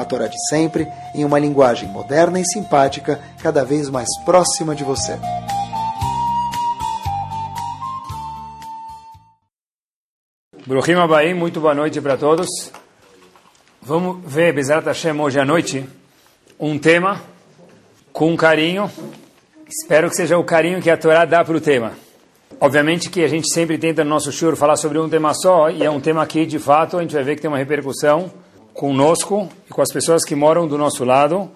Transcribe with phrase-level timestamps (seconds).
[0.00, 4.84] a Torá de sempre, em uma linguagem moderna e simpática, cada vez mais próxima de
[4.84, 5.18] você.
[10.66, 12.48] Bruhim Abaim, muito boa noite para todos.
[13.82, 15.84] Vamos ver, Bezerra Hashem, hoje à noite,
[16.58, 17.20] um tema
[18.12, 18.90] com carinho.
[19.66, 21.92] Espero que seja o carinho que a Torá dá para o tema.
[22.60, 25.82] Obviamente que a gente sempre tenta no nosso shur falar sobre um tema só, e
[25.82, 28.30] é um tema que, de fato, a gente vai ver que tem uma repercussão
[28.80, 31.50] conosco e com as pessoas que moram do nosso lado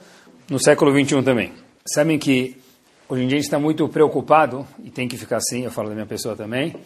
[0.46, 1.55] no século 21 também.
[1.87, 2.60] Sabem que
[3.09, 5.88] hoje em dia a gente está muito preocupado, e tem que ficar assim, eu falo
[5.88, 6.76] da minha pessoa também.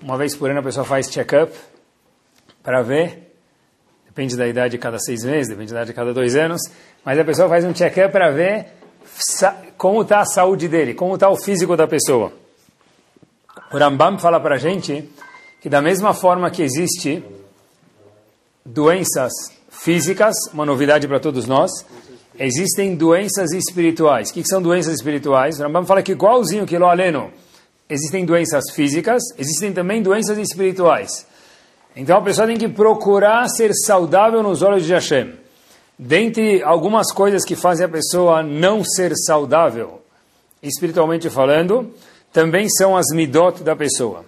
[0.00, 1.52] Uma vez por ano a pessoa faz check-up
[2.62, 3.34] para ver,
[4.06, 6.60] depende da idade cada seis meses, depende da idade de cada dois anos,
[7.04, 8.68] mas a pessoa faz um check-up para ver
[9.76, 12.32] como está a saúde dele, como está o físico da pessoa.
[13.72, 15.10] O Rambam fala para a gente
[15.60, 17.20] que da mesma forma que existe
[18.64, 21.70] doenças físicas, uma novidade para todos nós,
[22.38, 24.30] existem doenças espirituais.
[24.30, 25.58] O que, são doenças espirituais?
[25.58, 27.32] O Rambam fala que igualzinho que lo aleno,
[27.88, 31.26] existem doenças físicas, existem também doenças espirituais.
[31.96, 35.34] Então a pessoa tem que procurar ser saudável nos olhos de Hashem.
[35.98, 40.02] Dentre algumas coisas que fazem a pessoa não ser saudável,
[40.62, 41.92] espiritualmente falando,
[42.32, 44.24] também são as midot da pessoa.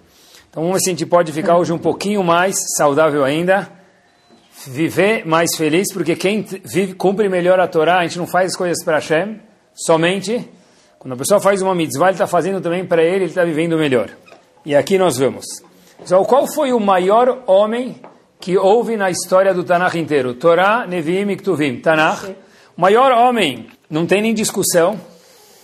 [0.49, 3.69] Então vamos ver se a gente pode ficar hoje um pouquinho mais saudável ainda,
[4.67, 8.57] viver mais feliz, porque quem vive, cumpre melhor a Torá, a gente não faz as
[8.57, 9.39] coisas para Hashem,
[9.73, 10.49] somente.
[10.99, 13.77] Quando a pessoa faz uma mitzvah, ele está fazendo também para ele, ele está vivendo
[13.77, 14.09] melhor.
[14.65, 15.45] E aqui nós vamos.
[16.01, 17.95] Então, qual foi o maior homem
[18.39, 20.33] que houve na história do Tanakh inteiro?
[20.33, 21.79] Torá, Nevi'im e Ktuvim.
[21.79, 22.35] Tanakh.
[22.77, 24.99] O maior homem, não tem nem discussão,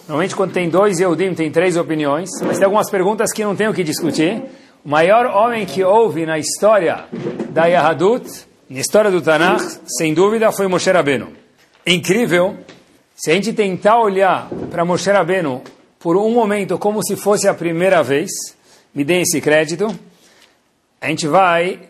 [0.08, 3.70] Normalmente, quando tem dois Yehudim, tem três opiniões, mas tem algumas perguntas que não tem
[3.70, 4.44] o que discutir.
[4.84, 7.06] O maior homem que houve na história
[7.50, 8.28] da Yahadut,
[8.72, 11.34] na história do Tanakh, sem dúvida, foi Moshe Rabbeinu.
[11.86, 12.56] Incrível,
[13.14, 15.62] se a gente tentar olhar para Moshe Rabbeinu
[16.00, 18.30] por um momento como se fosse a primeira vez,
[18.96, 19.94] me deem esse crédito,
[21.02, 21.82] a gente vai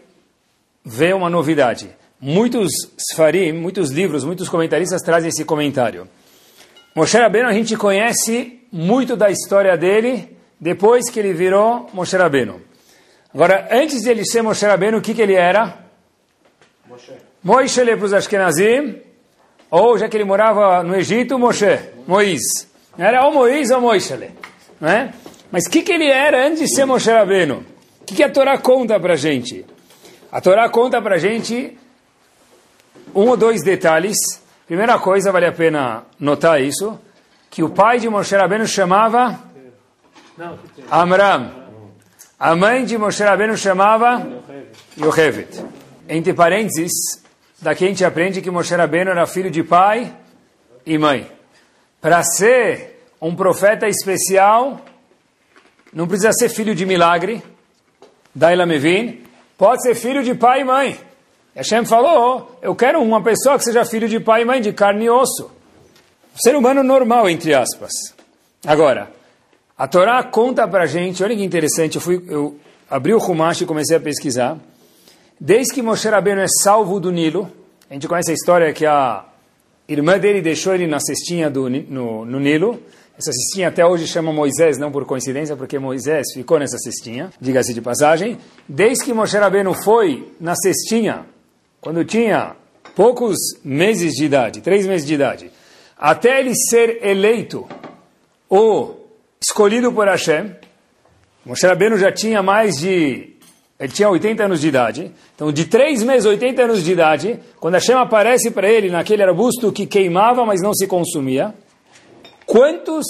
[0.83, 1.87] ver uma novidade.
[2.19, 2.71] Muitos
[3.11, 6.07] Sfarim, muitos livros, muitos comentaristas trazem esse comentário.
[6.95, 12.59] Moshe Rabbeinu a gente conhece muito da história dele depois que ele virou Moshe Rabbeinu.
[13.31, 15.80] Agora, antes de ele ser Moshe Rabbeinu, o que, que ele era?
[17.43, 17.79] Moshe.
[17.79, 19.01] Moshe para os Ashkenazim,
[19.69, 22.67] ou já que ele morava no Egito, Moshe, Moisés.
[22.97, 24.13] Era ou Moisés ou Moshe.
[24.79, 25.13] Não é?
[25.51, 27.65] Mas o que, que ele era antes de ser Moshe Rabbeinu?
[28.01, 29.65] O que, que a Torá conta para gente?
[30.31, 31.77] A Torá conta para gente
[33.13, 34.17] um ou dois detalhes
[34.71, 36.97] Primeira coisa, vale a pena notar isso,
[37.49, 39.37] que o pai de Moshe Rabbeinu chamava
[40.89, 41.51] Amram.
[42.39, 44.25] A mãe de Moshe Rabbeinu chamava
[44.97, 45.61] Yocheved.
[46.13, 46.91] Entre parênteses,
[47.61, 50.13] daqui a gente aprende que Moshe Rabbeinu era filho de pai
[50.85, 51.25] e mãe.
[52.01, 54.81] Para ser um profeta especial,
[55.93, 57.41] não precisa ser filho de milagre,
[58.35, 59.23] Daila Mevin,
[59.57, 60.99] pode ser filho de pai e mãe.
[61.55, 65.05] Hashem falou, eu quero uma pessoa que seja filho de pai e mãe, de carne
[65.05, 65.49] e osso.
[66.35, 67.93] Ser humano normal, entre aspas.
[68.67, 69.09] Agora,
[69.77, 73.65] a Torá conta para gente, olha que interessante, eu, fui, eu abri o Humash e
[73.65, 74.57] comecei a pesquisar.
[75.43, 77.51] Desde que Moshe Rabbeinu é salvo do Nilo,
[77.89, 79.25] a gente conhece a história que a
[79.89, 82.79] irmã dele deixou ele na cestinha do, no, no Nilo,
[83.17, 87.73] essa cestinha até hoje chama Moisés, não por coincidência, porque Moisés ficou nessa cestinha, diga-se
[87.73, 88.37] de passagem.
[88.69, 91.25] Desde que Moshe Rabbeinu foi na cestinha
[91.81, 92.55] quando tinha
[92.95, 95.51] poucos meses de idade, três meses de idade,
[95.97, 97.67] até ele ser eleito
[98.47, 99.09] ou
[99.41, 100.55] escolhido por Hashem,
[101.43, 103.30] Moshe Rabbeinu já tinha mais de...
[103.81, 105.11] Ele tinha 80 anos de idade.
[105.33, 109.71] Então, de três meses, 80 anos de idade, quando Hashem aparece para ele naquele arbusto
[109.71, 111.51] que queimava, mas não se consumia,
[112.45, 113.03] quantos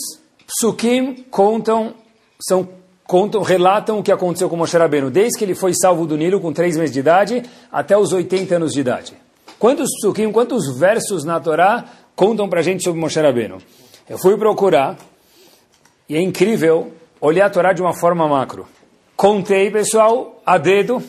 [0.47, 1.93] psukim contam,
[2.41, 2.69] são
[3.05, 6.39] contam, relatam o que aconteceu com Moshe Rabbeinu, desde que ele foi salvo do Nilo
[6.39, 9.13] com três meses de idade até os 80 anos de idade.
[9.59, 11.83] Quantos psukim, quantos versos na Torá
[12.15, 13.57] contam para a gente sobre Moshe Rabbeinu?
[14.09, 14.97] Eu fui procurar
[16.07, 18.65] e é incrível olhar a Torá de uma forma macro.
[19.21, 20.99] Contei, pessoal, a dedo,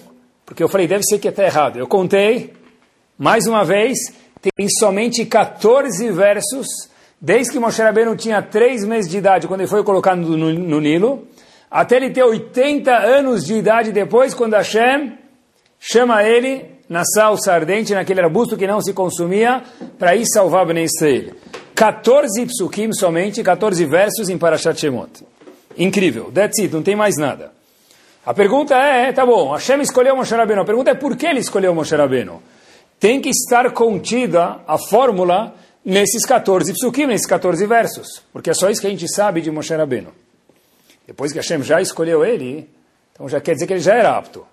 [0.44, 1.78] porque eu falei, deve ser que está errado.
[1.78, 2.52] Eu contei,
[3.16, 3.96] mais uma vez,
[4.38, 6.66] tem somente 14 versos
[7.18, 10.78] desde que Moshe Rabbeinu tinha três meses de idade, quando ele foi colocado no, no
[10.78, 11.26] Nilo,
[11.70, 15.16] até ele ter 80 anos de idade depois, quando Hashem
[15.80, 19.62] chama ele na salsa ardente, naquele arbusto que não se consumia,
[19.98, 21.32] para ir salvar Ben Israel.
[21.74, 25.24] 14 psukim somente, 14 versos em Parashat Shemot.
[25.78, 27.61] Incrível, that's it, não tem mais nada.
[28.24, 30.62] A pergunta é, tá bom, Hashem escolheu Moshe Rabbeinu.
[30.62, 32.40] A pergunta é por que ele escolheu Moshe Rabbeinu?
[33.00, 35.52] Tem que estar contida a fórmula
[35.84, 38.22] nesses 14 psukim, nesses 14 versos.
[38.32, 40.12] Porque é só isso que a gente sabe de Moshe Rabbeinu.
[41.04, 42.70] Depois que Hashem já escolheu ele,
[43.12, 44.46] então já quer dizer que ele já era apto.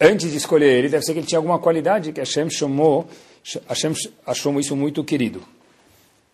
[0.00, 3.06] Antes de escolher ele, deve ser que ele tinha alguma qualidade que Hashem chamou,
[3.68, 3.92] Hashem
[4.26, 5.40] achou isso muito querido.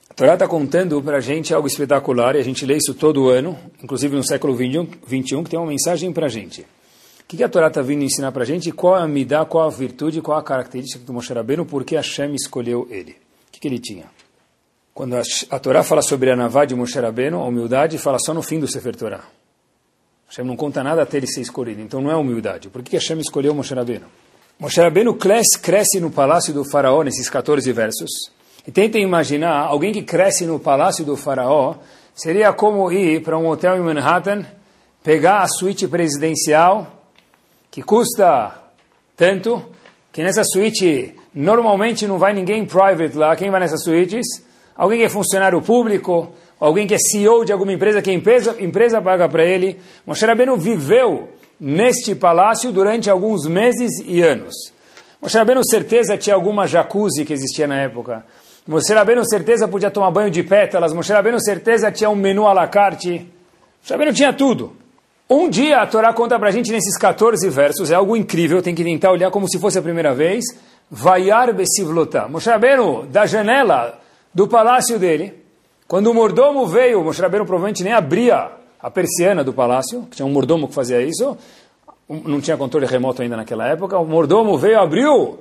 [0.09, 3.29] A Torá está contando para a gente algo espetacular, e a gente lê isso todo
[3.29, 6.65] ano, inclusive no século 21, 21 que tem uma mensagem para a gente.
[7.29, 8.73] O que, que a Torá está vindo ensinar para a gente?
[8.73, 11.95] Qual é a midá, qual a virtude, qual a característica do Moshe Rabbeinu, por que
[11.95, 13.11] Hashem escolheu ele?
[13.11, 14.07] O que, que ele tinha?
[14.95, 15.21] Quando a,
[15.51, 18.59] a Torá fala sobre a Navá de Moshe Rabbeinu, a humildade fala só no fim
[18.59, 19.25] do Sefer Torá.
[20.27, 22.71] Hashem não conta nada até ele ser escolhido, então não é humildade.
[22.71, 24.07] Por que Hashem escolheu Moshe Rabbeinu?
[24.59, 28.33] Moshe Rabbeinu cresce, cresce no palácio do faraó, nesses 14 versos,
[28.67, 31.75] e tentem imaginar, alguém que cresce no palácio do faraó,
[32.15, 34.47] seria como ir para um hotel em Manhattan,
[35.05, 36.98] pegar a suíte presidencial,
[37.71, 38.55] que custa
[39.17, 39.65] tanto,
[40.13, 44.27] que nessa suíte normalmente não vai ninguém private lá, quem vai nessas suítes?
[44.75, 48.57] Alguém que é funcionário público, alguém que é CEO de alguma empresa, que a empresa,
[48.61, 49.79] empresa paga para ele.
[50.07, 51.29] Moshe Rabbeinu viveu
[51.61, 54.55] neste palácio durante alguns meses e anos.
[55.21, 58.25] Moshe Rabbeinu certeza tinha alguma jacuzzi que existia na época.
[58.67, 60.93] Moshe Rabbeinu certeza podia tomar banho de pétalas.
[60.93, 63.27] Moshe Rabbeinu certeza tinha um menu à la carte.
[63.81, 64.77] Moshe Rabbeinu tinha tudo.
[65.31, 68.75] Um dia a Torá conta para a gente nesses 14 versos, é algo incrível, tem
[68.75, 70.43] que tentar olhar como se fosse a primeira vez.
[70.91, 72.27] Vaiar besivlotá.
[72.27, 74.01] Moshe Rabbeinu, da janela
[74.33, 75.35] do palácio dele,
[75.87, 80.25] quando o mordomo veio, Moshe Rabbeinu provavelmente nem abria a persiana do palácio, que tinha
[80.25, 81.37] um mordomo que fazia isso,
[82.09, 85.41] não tinha controle remoto ainda naquela época, o mordomo veio, abriu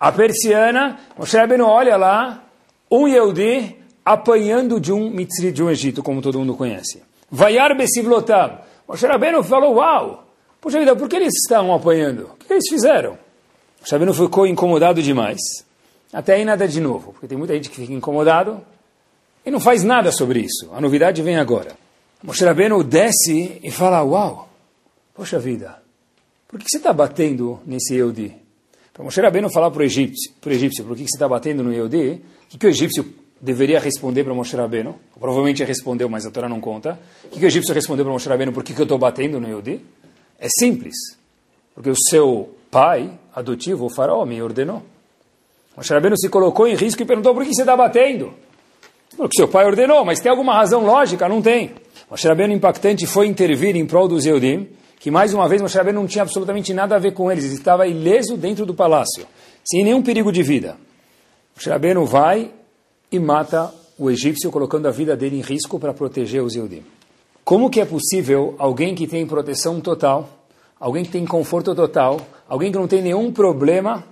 [0.00, 2.42] a persiana, Moshe Rabbeinu olha lá,
[2.90, 7.02] um Yehudi apanhando de um mitzri de um Egito, como todo mundo conhece.
[7.30, 8.63] Vaiar besivlotam.
[8.88, 10.26] Moshe Rabbeinu falou, uau,
[10.60, 12.30] puxa vida, por que eles estavam apanhando?
[12.34, 13.18] O que eles fizeram?
[13.80, 15.40] Moshe Rabbeinu ficou incomodado demais.
[16.12, 18.60] Até aí nada de novo, porque tem muita gente que fica incomodado,
[19.44, 20.70] e não faz nada sobre isso.
[20.72, 21.76] A novidade vem agora.
[22.22, 24.48] Moshe Rabbeinu desce e fala, uau,
[25.14, 25.82] poxa vida,
[26.48, 28.34] por que você está batendo nesse Eudi?
[28.92, 31.64] Para Moshe Rabbeinu falar para o egípcio, para o egípcio, por que você está batendo
[31.64, 32.22] no Eudi?
[32.44, 33.04] O que, que o egípcio
[33.44, 34.98] deveria responder para Moshe Rabbeinu?
[35.20, 36.98] Provavelmente respondeu, mas a Torá não conta.
[37.24, 38.52] O que, que o egípcio respondeu para Moshe Rabbeinu?
[38.52, 39.84] Por que, que eu estou batendo no Eudi?
[40.38, 40.94] É simples.
[41.74, 44.82] Porque o seu pai adotivo, o faraó, me ordenou.
[45.76, 48.32] Moshe Rabbeinu se colocou em risco e perguntou, por que você está batendo?
[49.14, 51.28] Porque seu pai ordenou, mas tem alguma razão lógica?
[51.28, 51.72] Não tem.
[52.10, 54.68] Moshe Rabbeinu impactante foi intervir em prol dos Eudim,
[54.98, 57.54] que mais uma vez Moshe Rabbeinu não tinha absolutamente nada a ver com eles, ele
[57.54, 59.26] estava ileso dentro do palácio,
[59.62, 60.78] sem nenhum perigo de vida.
[61.54, 62.50] Moshe Rabbeinu vai
[63.10, 66.82] e mata o egípcio, colocando a vida dele em risco para proteger os Eudim.
[67.44, 70.28] Como que é possível alguém que tem proteção total,
[70.80, 74.04] alguém que tem conforto total, alguém que não tem nenhum problema...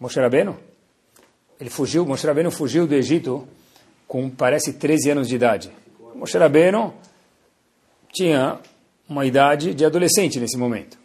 [0.00, 0.56] Moshe Rabbeinu?
[1.60, 3.46] Ele fugiu, Moshe Rabbeinu fugiu do Egito
[4.08, 5.70] com, parece, 13 anos de idade.
[6.14, 6.92] Moshe Rabbeinu
[8.12, 8.58] tinha
[9.08, 10.98] uma idade de adolescente nesse momento.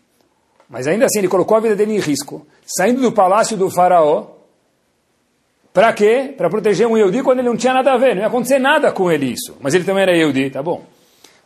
[0.69, 4.38] Mas ainda assim ele colocou a vida dele em risco, saindo do palácio do faraó,
[5.73, 6.33] para quê?
[6.35, 8.91] Para proteger um Yehudi quando ele não tinha nada a ver, não ia acontecer nada
[8.91, 9.55] com ele isso.
[9.61, 10.83] Mas ele também era Yehudi, tá bom.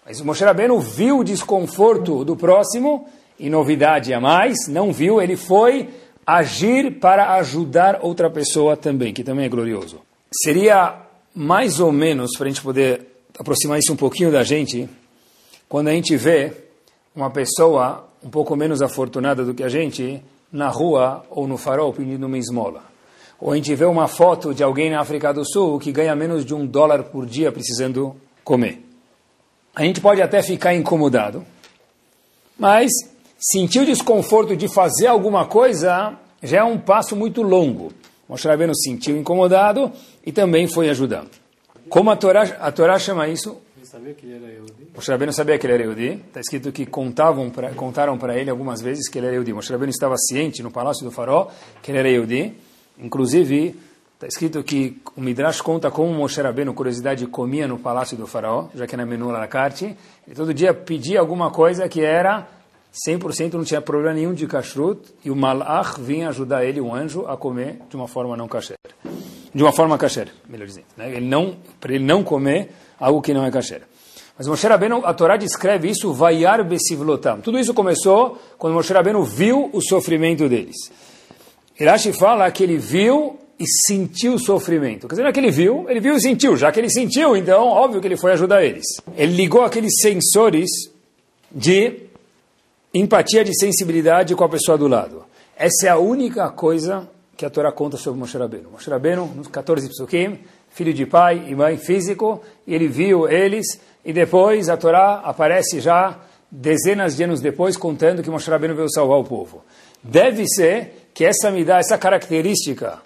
[0.06, 3.08] Mas o Moshe Rabbeinu viu o desconforto do próximo,
[3.40, 5.90] e novidade a mais, não viu, ele foi
[6.26, 10.00] agir para ajudar outra pessoa também, que também é glorioso.
[10.44, 10.96] Seria
[11.36, 14.88] mais ou menos, para a gente poder aproximar isso um pouquinho da gente,
[15.68, 16.54] quando a gente vê
[17.16, 21.92] uma pessoa um pouco menos afortunada do que a gente na rua ou no farol
[21.92, 22.93] pedindo uma esmola.
[23.44, 26.46] Ou a gente vê uma foto de alguém na África do Sul que ganha menos
[26.46, 28.82] de um dólar por dia precisando comer.
[29.76, 31.46] A gente pode até ficar incomodado,
[32.58, 32.90] mas
[33.38, 37.92] sentir o desconforto de fazer alguma coisa já é um passo muito longo.
[38.30, 39.92] Moshe Rabbeinu sentiu incomodado
[40.26, 41.30] e também foi ajudando.
[41.90, 43.58] Como a Torá, a Torá chama isso?
[44.96, 46.22] Moshe Rabbeinu sabia que ele era Yehudi.
[46.28, 49.52] Está escrito que contavam pra, contaram para ele algumas vezes que ele era Yehudi.
[49.52, 52.63] Moshe Rabbeinu estava ciente no palácio do farol que ele era Yehudi.
[52.98, 53.76] Inclusive,
[54.14, 58.68] está escrito que o Midrash conta como Moshe Rabbeinu, curiosidade, comia no palácio do faraó,
[58.76, 59.98] já que na menu la carte.
[60.28, 62.48] Ele todo dia pedia alguma coisa que era
[63.08, 67.26] 100% não tinha problema nenhum de kashrut, e o malach vinha ajudar ele, um anjo,
[67.28, 68.78] a comer de uma forma não kasher.
[69.54, 70.86] de uma forma kasher, melhor dizendo.
[70.98, 71.16] Né?
[71.16, 73.84] Ele não, para ele não comer algo que não é kasher.
[74.38, 77.40] Mas Moshe Rabbeinu, a Torá descreve isso, vaiar besivlotam.
[77.42, 80.76] Tudo isso começou quando Moshe Rabbeinu viu o sofrimento deles.
[81.80, 85.08] Irashi fala que ele viu e sentiu o sofrimento.
[85.08, 86.56] Quer dizer, não é que ele viu, ele viu e sentiu.
[86.56, 88.86] Já que ele sentiu, então, óbvio que ele foi ajudar eles.
[89.16, 90.70] Ele ligou aqueles sensores
[91.52, 92.02] de
[92.94, 95.24] empatia, de sensibilidade com a pessoa do lado.
[95.56, 98.70] Essa é a única coisa que a Torá conta sobre Moshe Rabbeinu.
[98.72, 100.40] Moshe Rabbeinu, nos 14 psukim,
[100.70, 106.20] filho de pai e mãe físico, ele viu eles, e depois a Torá aparece já
[106.52, 109.64] dezenas de anos depois, contando que Moshe Rabbeinu veio salvar o povo.
[110.04, 113.02] Deve ser que essa me dá essa característica,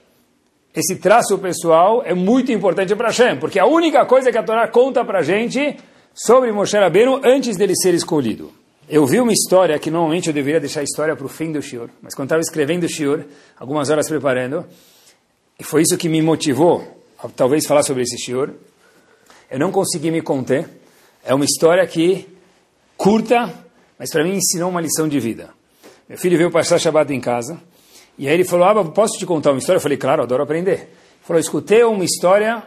[0.73, 4.67] esse traço pessoal é muito importante para Hashem, porque a única coisa que a Torá
[4.67, 5.75] conta para a gente
[6.13, 8.51] sobre Moshe Rabbeinu antes dele ser escolhido.
[8.87, 11.61] Eu vi uma história que normalmente eu deveria deixar a história para o fim do
[11.61, 13.25] shiur, mas quando estava escrevendo o shiur,
[13.59, 14.65] algumas horas preparando,
[15.59, 18.51] e foi isso que me motivou a talvez falar sobre esse shiur,
[19.49, 20.69] eu não consegui me conter.
[21.25, 22.27] É uma história que
[22.95, 23.53] curta,
[23.97, 25.49] mas para mim ensinou uma lição de vida.
[26.07, 27.59] Meu filho veio passar Shabbat em casa,
[28.17, 29.77] e aí ele falou, ah, posso te contar uma história?
[29.77, 30.71] Eu falei, claro, adoro aprender.
[30.71, 30.89] Ele
[31.21, 32.63] falou, escutei uma história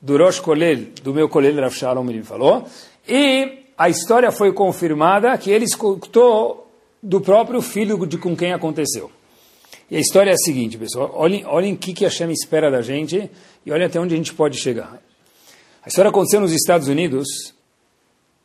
[0.00, 2.64] do Rosh Kolel, do meu Kolel Rav Shalom, ele falou,
[3.06, 6.70] e a história foi confirmada que ele escutou
[7.02, 9.10] do próprio filho de com quem aconteceu.
[9.90, 13.28] E a história é a seguinte, pessoal, olhem, o que, a Hashem espera da gente
[13.66, 15.02] e olhem até onde a gente pode chegar.
[15.84, 17.26] A história aconteceu nos Estados Unidos,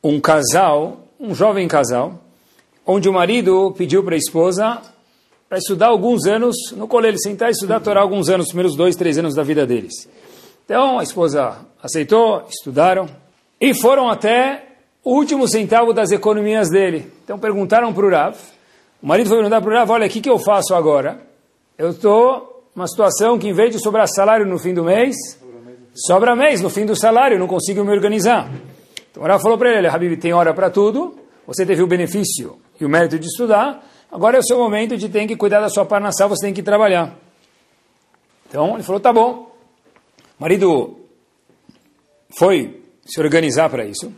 [0.04, 2.20] um casal, um jovem casal,
[2.86, 4.82] onde o marido pediu para a esposa
[5.48, 8.76] para estudar alguns anos no colégio, sentar e estudar a Torá alguns anos, os primeiros
[8.76, 9.94] dois, três anos da vida deles.
[10.66, 13.08] Então a esposa aceitou, estudaram
[13.62, 14.64] e foram até
[15.04, 17.12] o último centavo das economias dele.
[17.24, 18.36] Então perguntaram para o Rav,
[19.02, 21.22] o marido foi perguntar para o Rav, olha, o que, que eu faço agora?
[21.78, 25.16] Eu estou numa situação que em vez de sobrar salário no fim do mês,
[25.94, 28.50] sobra mês no fim do salário, não consigo me organizar.
[29.12, 32.58] Então o Rav falou para ele, Habib, tem hora para tudo, você teve o benefício
[32.82, 35.70] e o mérito de estudar, agora é o seu momento de ter que cuidar da
[35.70, 37.16] sua parnassal, você tem que trabalhar.
[38.48, 39.52] Então ele falou, tá bom.
[40.38, 40.98] O marido
[42.38, 44.12] foi se organizar para isso.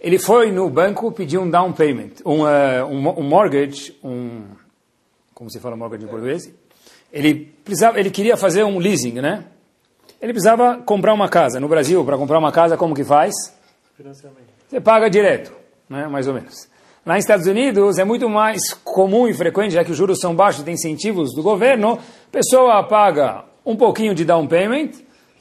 [0.00, 4.42] Ele foi no banco pedir um down payment, um, uh, um, um mortgage, um
[5.34, 6.52] como se fala mortgage em português?
[7.12, 7.34] Ele
[7.64, 9.44] precisava, ele queria fazer um leasing, né?
[10.20, 11.58] Ele precisava comprar uma casa.
[11.58, 13.34] No Brasil, para comprar uma casa, como que faz?
[13.96, 14.48] Financiamento.
[14.68, 15.52] Você paga direto,
[15.88, 16.06] né?
[16.06, 16.68] Mais ou menos.
[17.06, 20.34] Lá nos Estados Unidos é muito mais comum e frequente, já que os juros são
[20.34, 24.88] baixos, tem incentivos do governo, a pessoa paga um pouquinho de down payment,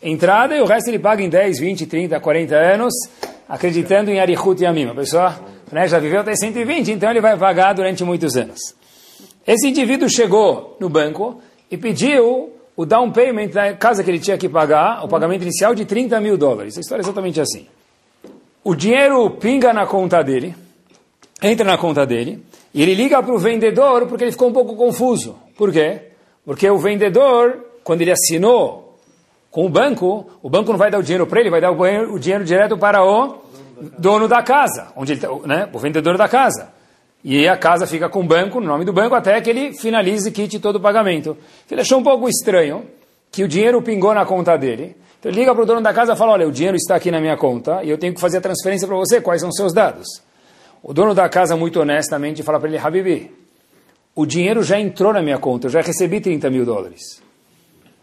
[0.01, 2.93] entrada, e o resto ele paga em 10, 20, 30, 40 anos,
[3.47, 4.89] acreditando em Arihut e Amim.
[4.89, 5.39] A pessoa
[5.71, 8.59] né, já viveu até 120, então ele vai pagar durante muitos anos.
[9.47, 11.39] Esse indivíduo chegou no banco
[11.71, 15.73] e pediu o down payment da casa que ele tinha que pagar, o pagamento inicial
[15.73, 16.77] de 30 mil dólares.
[16.77, 17.67] A história é exatamente assim.
[18.65, 20.53] O dinheiro pinga na conta dele,
[21.43, 22.41] entra na conta dele,
[22.73, 25.35] e ele liga para o vendedor porque ele ficou um pouco confuso.
[25.57, 26.01] Por quê?
[26.45, 28.97] Porque o vendedor, quando ele assinou
[29.51, 32.17] com o banco, o banco não vai dar o dinheiro para ele, vai dar o
[32.17, 33.43] dinheiro direto para o
[33.99, 36.69] dono da casa, onde ele, tá, né, o vendedor da casa.
[37.23, 40.27] E a casa fica com o banco, no nome do banco, até que ele finalize
[40.27, 41.37] e quite todo o pagamento.
[41.69, 42.85] Ele achou um pouco estranho
[43.31, 44.95] que o dinheiro pingou na conta dele.
[45.19, 47.09] Então ele liga para o dono da casa e fala, olha, o dinheiro está aqui
[47.11, 49.55] na minha conta e eu tenho que fazer a transferência para você, quais são os
[49.55, 50.05] seus dados?
[50.83, 53.31] O dono da casa, muito honestamente, fala para ele, Habibi,
[54.13, 57.23] o dinheiro já entrou na minha conta, eu já recebi 30 mil dólares.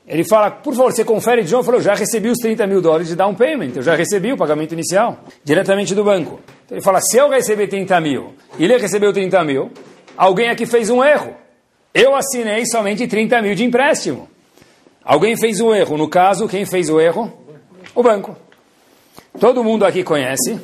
[0.06, 1.62] Ele fala, por favor, você confere de novo.
[1.62, 4.72] Falou, já recebi os 30 mil dólares de down payment, eu já recebi o pagamento
[4.72, 6.40] inicial, diretamente do banco.
[6.64, 9.70] Então ele fala, se eu receber 30 mil e ele recebeu 30 mil,
[10.16, 11.36] alguém aqui fez um erro.
[11.92, 14.28] Eu assinei somente 30 mil de empréstimo.
[15.04, 15.96] Alguém fez um erro.
[15.96, 17.32] No caso, quem fez o erro?
[17.94, 18.36] O banco.
[19.38, 20.58] Todo mundo aqui conhece,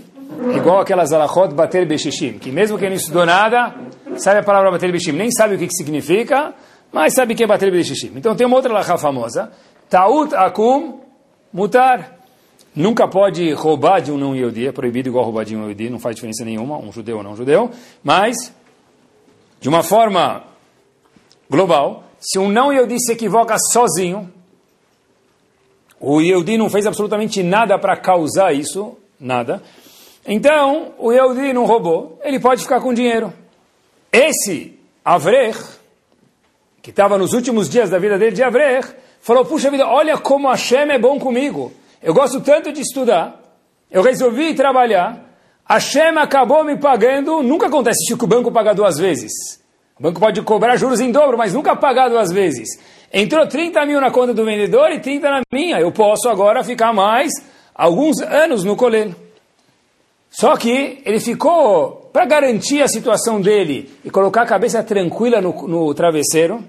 [0.54, 3.74] igual aquelas alachot bater beshishim, que mesmo quem não estudou nada,
[4.16, 6.54] sabe a palavra bater beshishim, nem sabe o que, que significa,
[6.92, 8.12] mas sabe que é bater B'Shishim.
[8.16, 9.52] Então tem uma outra lacha famosa,
[9.88, 11.00] Taut Akum
[11.52, 12.16] Mutar.
[12.74, 15.98] Nunca pode roubar de um não Yehudi, é proibido igual roubar de um Yehudi, não
[15.98, 17.70] faz diferença nenhuma, um judeu ou não judeu,
[18.04, 18.36] mas,
[19.60, 20.44] de uma forma
[21.48, 24.30] global, se um não Yehudi se equivoca sozinho,
[25.98, 29.62] o Yehudi não fez absolutamente nada para causar isso, nada,
[30.26, 33.32] então o Yehudi não roubou, ele pode ficar com dinheiro.
[34.12, 35.58] Esse Avrech,
[36.82, 38.42] que estava nos últimos dias da vida dele de
[39.20, 41.72] falou, puxa vida, olha como Hashem é bom comigo.
[42.02, 43.40] Eu gosto tanto de estudar,
[43.90, 45.24] eu resolvi trabalhar,
[45.68, 49.32] Hashem acabou me pagando, nunca acontece isso que o banco paga duas vezes.
[49.98, 52.68] O banco pode cobrar juros em dobro, mas nunca pagar duas vezes.
[53.12, 55.80] Entrou 30 mil na conta do vendedor e 30 na minha.
[55.80, 57.32] Eu posso agora ficar mais
[57.74, 59.25] alguns anos no colelo.
[60.38, 65.66] Só que ele ficou, para garantir a situação dele e colocar a cabeça tranquila no,
[65.66, 66.62] no travesseiro,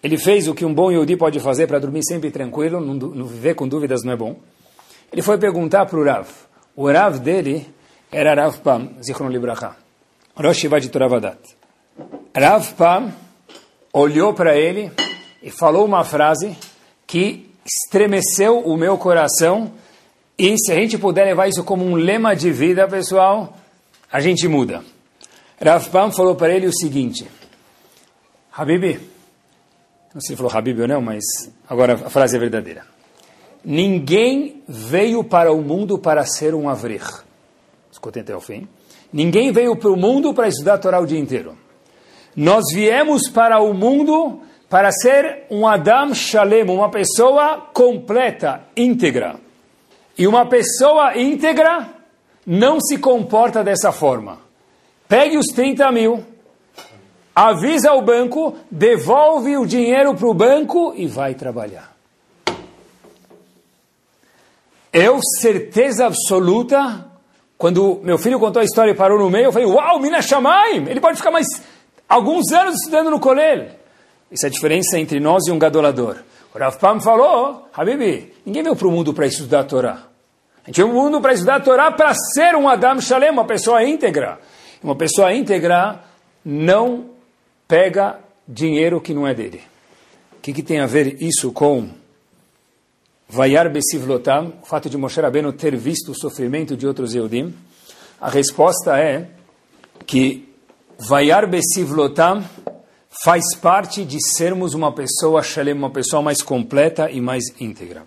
[0.00, 3.26] ele fez o que um bom Yodi pode fazer para dormir sempre tranquilo, não, não,
[3.26, 4.36] viver com dúvidas não é bom.
[5.12, 6.28] Ele foi perguntar para o Rav.
[6.76, 7.66] O Rav dele
[8.08, 9.74] era Rav Pam, Zichron Libracha,
[10.36, 11.40] Rosh de Toravadat.
[12.32, 13.12] Rav Pam
[13.92, 14.92] olhou para ele
[15.42, 16.56] e falou uma frase
[17.04, 19.72] que estremeceu o meu coração
[20.38, 23.56] e se a gente puder levar isso como um lema de vida, pessoal,
[24.10, 24.82] a gente muda.
[25.60, 27.26] Rav Pam falou para ele o seguinte,
[28.52, 29.00] Habibi,
[30.14, 31.22] não sei se ele falou Habib ou não, mas
[31.68, 32.84] agora a frase é verdadeira.
[33.64, 37.22] Ninguém veio para o mundo para ser um avrich.
[37.90, 38.68] Escutem até o fim.
[39.12, 41.56] Ninguém veio para o mundo para estudar a Torá o dia inteiro.
[42.34, 49.36] Nós viemos para o mundo para ser um Adam Shalem, uma pessoa completa, íntegra.
[50.16, 51.88] E uma pessoa íntegra
[52.46, 54.38] não se comporta dessa forma.
[55.08, 56.24] Pegue os 30 mil,
[57.34, 61.92] avisa o banco, devolve o dinheiro para o banco e vai trabalhar.
[64.92, 67.06] Eu, certeza absoluta,
[67.56, 70.86] quando meu filho contou a história e parou no meio, eu falei, uau, Mina Shamaim,
[70.88, 71.46] ele pode ficar mais
[72.06, 73.68] alguns anos estudando no colel.
[74.30, 76.16] Essa é a diferença entre nós e um gadolador.
[76.54, 80.02] Rav Pam falou, Habibi, ninguém veio para o mundo para estudar a Torá.
[80.62, 83.30] A gente veio para o mundo para estudar a Torá para ser um Adam Shalem,
[83.30, 84.38] uma pessoa íntegra.
[84.82, 86.00] Uma pessoa íntegra
[86.44, 87.06] não
[87.66, 89.62] pega dinheiro que não é dele.
[90.36, 91.88] O que, que tem a ver isso com
[93.28, 97.54] Vayar Besivlotam, o fato de Moshe Rabbeinu ter visto o sofrimento de outros Eudim?
[98.20, 99.28] A resposta é
[100.04, 100.48] que
[100.98, 102.44] Vayar Besivlotam
[103.24, 108.04] faz parte de sermos uma pessoa shalem, uma pessoa mais completa e mais íntegra.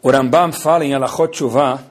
[0.00, 1.82] O Rambam fala em Alachot Shuvah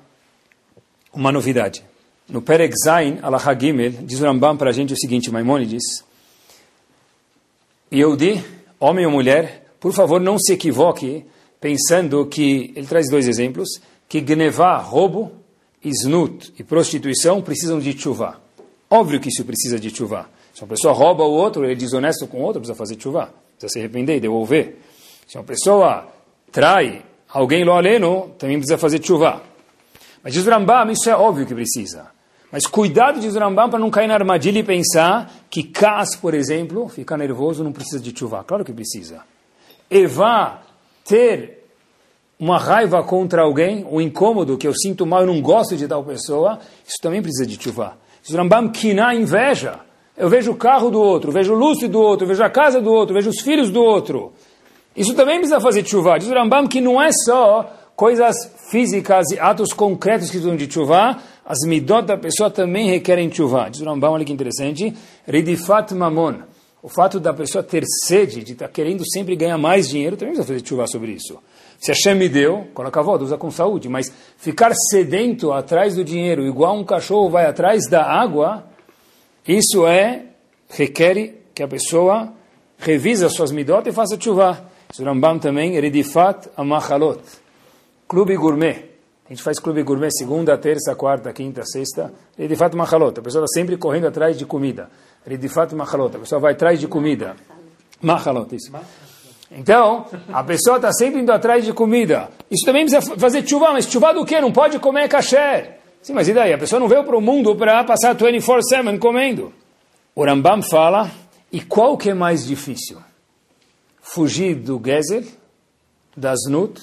[1.13, 1.83] uma novidade.
[2.29, 3.19] No Perek Zain,
[3.59, 6.03] Gimel, diz o Rambam para a gente o seguinte, Maimonides,
[7.91, 8.43] Yehudi,
[8.79, 11.25] homem ou mulher, por favor não se equivoque
[11.59, 15.31] pensando que, ele traz dois exemplos, que gnevá, roubo,
[15.83, 18.41] snut e prostituição precisam de chuva.
[18.89, 20.29] Óbvio que isso precisa de chuva.
[20.53, 23.33] Se uma pessoa rouba o outro, ele é desonesto com o outro, precisa fazer chuva.
[23.57, 24.79] Precisa se arrepender e devolver.
[25.27, 26.07] Se uma pessoa
[26.51, 29.41] trai alguém lo aleno, também precisa fazer chuva.
[30.23, 32.07] Mas diz o Rambam, isso é óbvio que precisa.
[32.51, 36.33] Mas cuidado, diz o Rambam, para não cair na armadilha e pensar que Cas, por
[36.33, 38.43] exemplo, ficar nervoso não precisa de chuva.
[38.43, 39.23] Claro que precisa.
[39.89, 40.61] Eva
[41.05, 41.65] ter
[42.37, 46.03] uma raiva contra alguém, um incômodo que eu sinto mal, eu não gosto de tal
[46.03, 47.97] pessoa, isso também precisa de chuva.
[48.21, 49.79] Diz o Rambam, na inveja.
[50.21, 52.91] Eu vejo o carro do outro, vejo o lustre do outro, vejo a casa do
[52.91, 54.31] outro, vejo os filhos do outro.
[54.95, 56.19] Isso também precisa fazer chuva.
[56.19, 58.35] Diz o Rambam que não é só coisas
[58.69, 63.67] físicas e atos concretos que precisam de chuva, as midot da pessoa também requerem chuva.
[63.71, 64.93] Diz o Rambam, olha que interessante,
[65.27, 66.35] Ridifat Mamon.
[66.83, 70.35] O fato da pessoa ter sede, de estar tá querendo sempre ganhar mais dinheiro, também
[70.35, 71.39] precisa fazer chuva sobre isso.
[71.79, 74.05] Se Hashem me deu, coloca a volta, usa com saúde, mas
[74.37, 78.69] ficar sedento atrás do dinheiro, igual um cachorro vai atrás da água,
[79.47, 80.25] isso é,
[80.69, 82.33] requer que a pessoa
[82.77, 84.69] revise as suas midot e faça chuva.
[84.99, 87.21] O Rambam também, Redifat Amachalot.
[88.07, 88.91] Clube Gourmet.
[89.25, 92.11] A gente faz clube gourmet segunda, terça, quarta, quinta, sexta.
[92.37, 93.17] Redifat Machalot.
[93.17, 94.89] A pessoa está sempre correndo atrás de comida.
[95.25, 96.17] Redifat Machalot.
[96.17, 97.37] A pessoa vai atrás de comida.
[98.01, 98.71] Machalot, isso.
[99.49, 102.29] Então, a pessoa está sempre indo atrás de comida.
[102.49, 104.41] Isso também precisa fazer chuva, mas chuva do quê?
[104.41, 105.80] Não pode comer kasher.
[106.01, 106.51] Sim, mas e daí?
[106.51, 109.53] A pessoa não veio para o mundo para passar 24-7 comendo.
[110.15, 111.11] O Rambam fala,
[111.51, 112.97] e qual que é mais difícil?
[114.01, 115.27] Fugir do gezer,
[116.17, 116.81] das nut,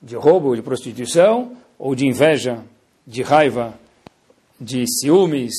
[0.00, 2.62] de roubo, de prostituição, ou de inveja,
[3.04, 3.74] de raiva,
[4.60, 5.54] de ciúmes,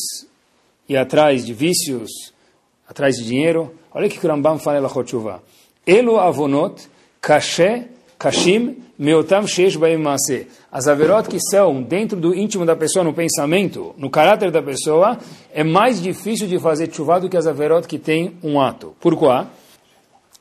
[0.87, 2.09] e atrás de vícios,
[2.87, 3.75] atrás de dinheiro.
[3.91, 6.87] Olha o que o Rambam fala em Elo avonot,
[7.19, 7.85] kashe,
[8.19, 10.03] kashim, meotam shesh baim
[10.69, 15.17] As averot que são dentro do íntimo da pessoa, no pensamento, no caráter da pessoa,
[15.53, 18.93] é mais difícil de fazer chuva do que as averot que tem um ato.
[18.99, 19.47] Por quê?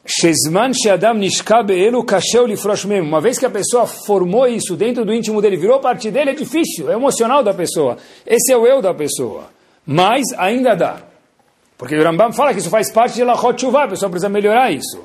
[0.05, 3.03] Shezman Sheadam Nishkabe Elu Kasheu Lifrosh Mem.
[3.03, 6.35] Uma vez que a pessoa formou isso dentro do íntimo dele, virou parte dele, é
[6.35, 7.99] difícil, é emocional da pessoa.
[8.27, 9.51] Esse é o eu da pessoa.
[9.87, 11.03] Mas ainda dá.
[11.77, 14.73] Porque o Rambam fala que isso faz parte de Lachot Shuvah, a pessoa precisa melhorar
[14.73, 14.99] isso.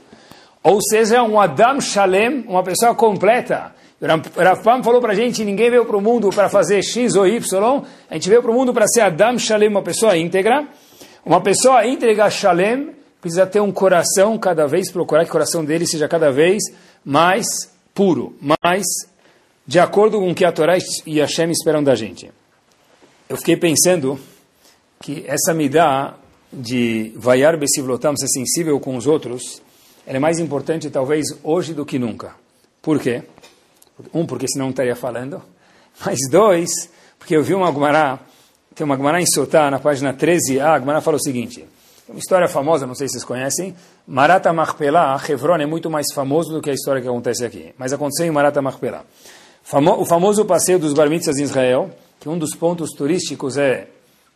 [0.64, 3.76] Ou seja, um Adam Shalem, uma pessoa completa.
[4.02, 4.06] O
[4.42, 7.84] Rambam falou para a gente, ninguém veio para o mundo para fazer X ou Y,
[8.10, 10.68] a gente veio para o mundo para ser Adam Shalem, uma pessoa íntegra.
[11.26, 15.88] Uma pessoa entregar Shalem precisa ter um coração cada vez, procurar que o coração dele
[15.88, 16.62] seja cada vez
[17.06, 17.46] mais
[17.94, 18.84] puro, mais
[19.66, 22.30] de acordo com o que a Torá e a Hashem esperam da gente.
[23.30, 24.20] Eu fiquei pensando
[25.02, 26.16] que essa midá
[26.52, 29.62] de vaiar besivlotam, ser sensível com os outros,
[30.06, 32.36] é mais importante talvez hoje do que nunca.
[32.82, 33.24] Por quê?
[34.14, 35.42] Um, porque senão não estaria falando.
[36.06, 36.70] Mas dois,
[37.18, 38.20] porque eu vi uma Gumará,
[38.76, 41.66] tem uma Gumará em Sotá, na página 13a, a Gumará fala o seguinte,
[42.10, 46.52] uma história famosa, não sei se vocês conhecem, Marata Machpelah, Hebron é muito mais famoso
[46.52, 49.04] do que a história que acontece aqui, mas aconteceu em Marata Machpelah.
[49.64, 51.90] Famo, o famoso passeio dos Bar em Israel,
[52.20, 53.88] que um dos pontos turísticos é,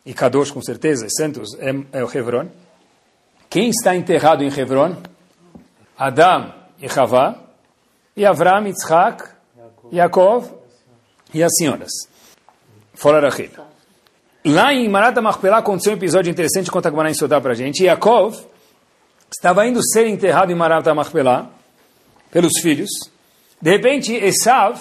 [0.06, 2.48] e Kadosh com certeza, é Santos, é, é o Hebron.
[3.50, 4.96] Quem está enterrado em Hebron?
[5.98, 7.36] Adam e Havá,
[8.16, 9.24] e Avram, Yitzhak,
[9.92, 10.52] Yaakov
[11.34, 11.92] e as senhoras.
[12.94, 13.50] Fora Rachel.
[14.46, 17.84] Lá em Marata Machpelah aconteceu um episódio interessante, conta a em Sodá para a gente.
[17.84, 18.38] Yaakov
[19.32, 21.50] estava indo ser enterrado em Marata Machpelah
[22.32, 22.90] pelos filhos.
[23.60, 24.80] De repente, Esav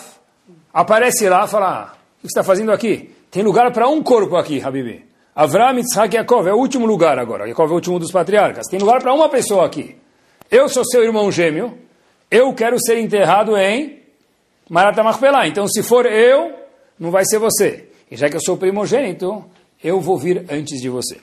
[0.73, 3.15] aparece lá e fala, ah, o que está fazendo aqui?
[3.31, 5.05] Tem lugar para um corpo aqui, Habibi.
[5.35, 7.47] Avram, Yitzhak e Yaakov é o último lugar agora.
[7.47, 8.67] Yaakov é o último dos patriarcas.
[8.69, 9.97] Tem lugar para uma pessoa aqui.
[10.51, 11.79] Eu sou seu irmão gêmeo.
[12.31, 14.03] Eu quero ser enterrado em
[14.69, 15.47] Machpelah.
[15.47, 16.55] Então, se for eu,
[16.99, 17.89] não vai ser você.
[18.11, 19.45] E já que eu sou primogênito,
[19.83, 21.21] eu vou vir antes de você.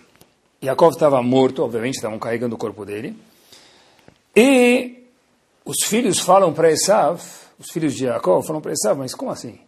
[0.63, 3.17] Yaakov estava morto, obviamente, estavam carregando o corpo dele.
[4.35, 5.03] E
[5.65, 7.21] os filhos falam para Esav,
[7.59, 9.59] os filhos de Yaakov falam para Esav, mas como assim?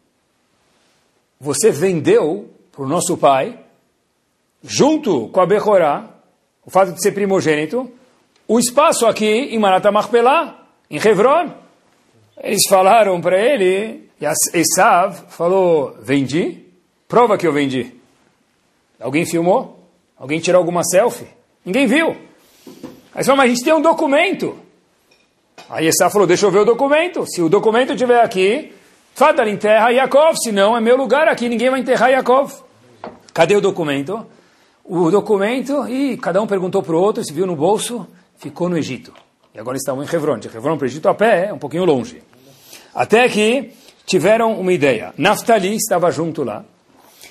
[1.39, 3.59] Você vendeu para o nosso pai,
[4.63, 6.09] junto com a Bechorá,
[6.65, 7.91] o fato de ser primogênito,
[8.47, 10.55] o espaço aqui em Marata Machpelah,
[10.89, 11.51] em Hebron.
[12.41, 16.63] Eles falaram para ele, e Esav falou, vendi?
[17.07, 17.93] Prova que eu vendi.
[18.99, 19.79] Alguém filmou?
[20.17, 21.27] Alguém tirou alguma selfie?
[21.65, 22.15] Ninguém viu.
[23.13, 24.57] Aí falou, mas a gente tem um documento.
[25.69, 27.25] Aí Esav falou, deixa eu ver o documento.
[27.25, 28.73] Se o documento estiver aqui,
[29.15, 32.51] Fadal enterra Yaakov, senão é meu lugar aqui, ninguém vai enterrar Yaakov.
[33.33, 34.25] Cadê o documento?
[34.83, 38.05] O documento, e cada um perguntou para o outro, se viu no bolso,
[38.37, 39.13] ficou no Egito.
[39.53, 40.37] E agora estavam em Hebron.
[40.37, 42.21] De Hebron para o Egito a pé, é um pouquinho longe.
[42.93, 43.71] Até que
[44.05, 45.13] tiveram uma ideia.
[45.17, 46.63] Naftali estava junto lá.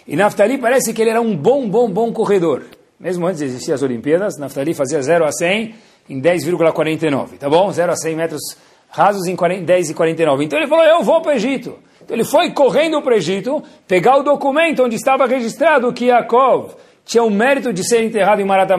[0.06, 2.64] E Naftali parece que ele era um bom, bom, bom corredor.
[2.98, 5.74] Mesmo antes de existir as Olimpíadas, Naftali fazia 0 a 100
[6.08, 7.70] em 10,49, tá bom?
[7.70, 8.42] 0 a 100 metros
[8.88, 10.44] rasos em 10,49.
[10.44, 11.78] Então ele falou, eu vou para o Egito.
[12.02, 16.74] Então ele foi correndo para o Egito, pegar o documento onde estava registrado que Yaakov
[17.04, 18.70] tinha o mérito de ser enterrado em Marat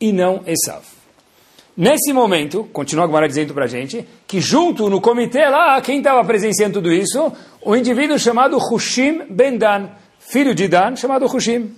[0.00, 0.93] e não Esav.
[1.76, 6.24] Nesse momento, continua Gomara dizendo para a gente, que junto no comitê lá, quem estava
[6.24, 7.32] presenciando tudo isso?
[7.62, 9.88] O indivíduo chamado Hushim Ben Dan
[10.26, 11.74] filho de Dan, chamado Hushim.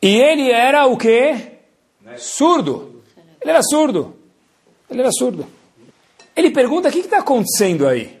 [0.00, 1.58] E ele era o quê?
[2.16, 3.02] Surdo.
[3.40, 4.16] Ele era surdo.
[4.90, 5.46] Ele era surdo.
[6.34, 8.18] Ele pergunta, o que está acontecendo aí?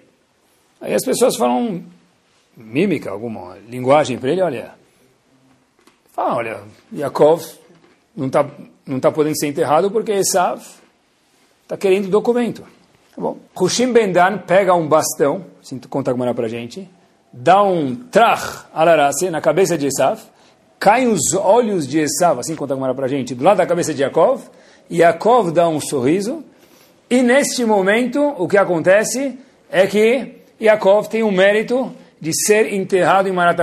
[0.80, 1.84] Aí as pessoas falam
[2.56, 4.74] mímica, alguma linguagem para ele, olha.
[6.12, 6.60] Fala, olha,
[6.92, 7.42] Yaakov
[8.14, 8.46] não está
[8.86, 10.62] não tá podendo ser enterrado porque Esav
[11.62, 12.62] está querendo documento.
[13.14, 13.38] Tá bom.
[13.58, 16.88] Hushim Ben Dan pega um bastão, sinto conta como era para a gente,
[17.32, 20.20] dá um trach alarase na cabeça de Esav,
[20.78, 23.66] caem os olhos de Esav, assim conta como era para a gente, do lado da
[23.66, 24.42] cabeça de Yaakov,
[24.90, 26.44] Yaakov dá um sorriso,
[27.08, 29.38] e neste momento o que acontece
[29.70, 33.58] é que Yaakov tem o mérito de ser enterrado em Marat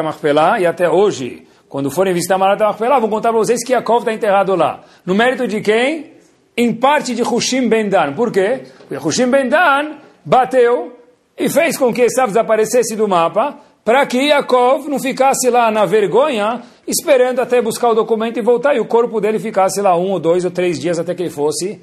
[0.60, 4.56] e até hoje, quando forem visitar Marat vão contar para vocês que Yaakov está enterrado
[4.56, 4.82] lá.
[5.06, 6.14] No mérito de quem?
[6.58, 8.14] Em parte de Hushim Ben Dan.
[8.14, 8.64] Por quê?
[8.88, 10.98] Porque Hushim Ben Dan bateu
[11.38, 15.86] e fez com que Esav desaparecesse do mapa, para que Yaakov não ficasse lá na
[15.86, 20.12] vergonha, esperando até buscar o documento e voltar, e o corpo dele ficasse lá um
[20.12, 21.80] ou dois ou três dias até que ele fosse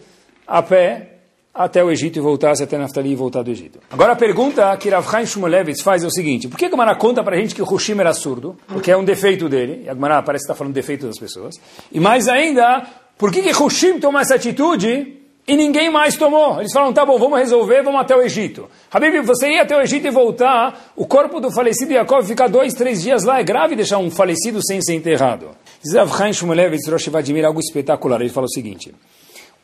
[0.46, 1.15] a pé
[1.57, 3.79] até o Egito e voltasse até Naftali e voltar do Egito.
[3.90, 6.95] Agora a pergunta que Rav Chaim Shmulevitz faz é o seguinte, por que a Gemara
[6.95, 8.57] conta para a gente que o Hushim era surdo?
[8.66, 11.55] Porque é um defeito dele, e a Gemara parece que está falando defeito das pessoas.
[11.90, 15.16] E mais ainda, por que que Hushim toma essa atitude
[15.49, 16.59] e ninguém mais tomou.
[16.59, 18.69] Eles falaram, tá bom, vamos resolver, vamos até o Egito.
[18.90, 22.75] Habib, você ir até o Egito e voltar, o corpo do falecido Yaakov ficar dois,
[22.75, 25.51] três dias lá, é grave deixar um falecido sem ser enterrado.
[25.88, 27.09] Zav Chaim Shmulevitz Rosh
[27.45, 28.92] algo espetacular, ele fala o seguinte,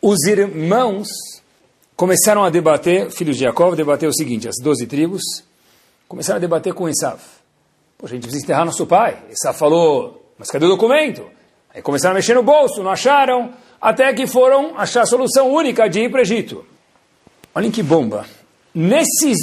[0.01, 1.09] os irmãos
[1.97, 5.23] começaram a debater, filhos de Yaakov, debater o seguinte, as doze tribos,
[6.09, 7.21] começaram a debater com Esav.
[7.97, 9.23] Poxa, a gente precisa enterrar nosso pai.
[9.31, 11.25] Esav falou, mas cadê o documento?
[11.75, 15.89] Aí começaram a mexer no bolso, não acharam, até que foram achar a solução única
[15.89, 16.65] de ir para o Egito.
[17.55, 18.27] Olhem que bomba.
[18.75, 19.39] Nesses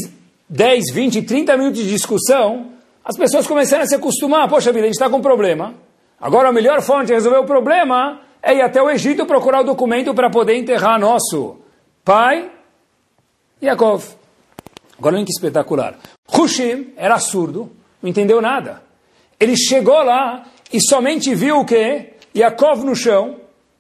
[0.47, 2.71] 10, 20, 30 minutos de discussão,
[3.03, 4.47] as pessoas começaram a se acostumar.
[4.47, 5.73] Poxa vida, a gente está com um problema.
[6.19, 9.63] Agora a melhor forma de resolver o problema é ir até o Egito procurar o
[9.63, 11.57] documento para poder enterrar nosso
[12.09, 12.49] pai,
[13.61, 14.03] Yaakov.
[14.97, 15.95] Agora olha que espetacular.
[16.27, 18.81] Hushim era surdo, não entendeu nada.
[19.39, 22.13] Ele chegou lá e somente viu o quê?
[22.35, 23.37] Yaakov no chão,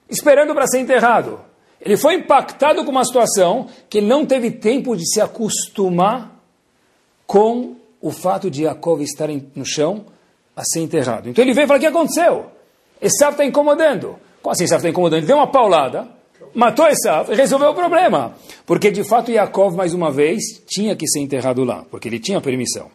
[0.07, 1.41] esperando para ser enterrado.
[1.81, 6.31] Ele foi impactado com uma situação que ele não teve tempo de se acostumar
[7.25, 10.05] com o fato de Yaakov estar no chão
[10.55, 11.29] a ser enterrado.
[11.29, 12.45] Então ele veio e falou: O que aconteceu?
[13.01, 14.19] Esav está incomodando.
[14.39, 15.17] Como assim Esav está incomodando?
[15.17, 16.18] Ele deu uma paulada,
[16.53, 18.33] matou Esav e resolveu o problema.
[18.65, 22.41] Porque de fato Yaakov, mais uma vez, tinha que ser enterrado lá, porque ele tinha
[22.41, 22.87] permissão.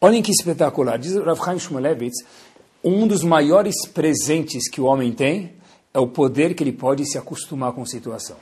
[0.00, 0.98] Olhem que espetacular.
[0.98, 2.24] Diz Rav Chaim Shmulevitz,
[2.84, 5.52] um dos maiores presentes que o homem tem
[5.92, 8.36] é o poder que ele pode se acostumar com a situação.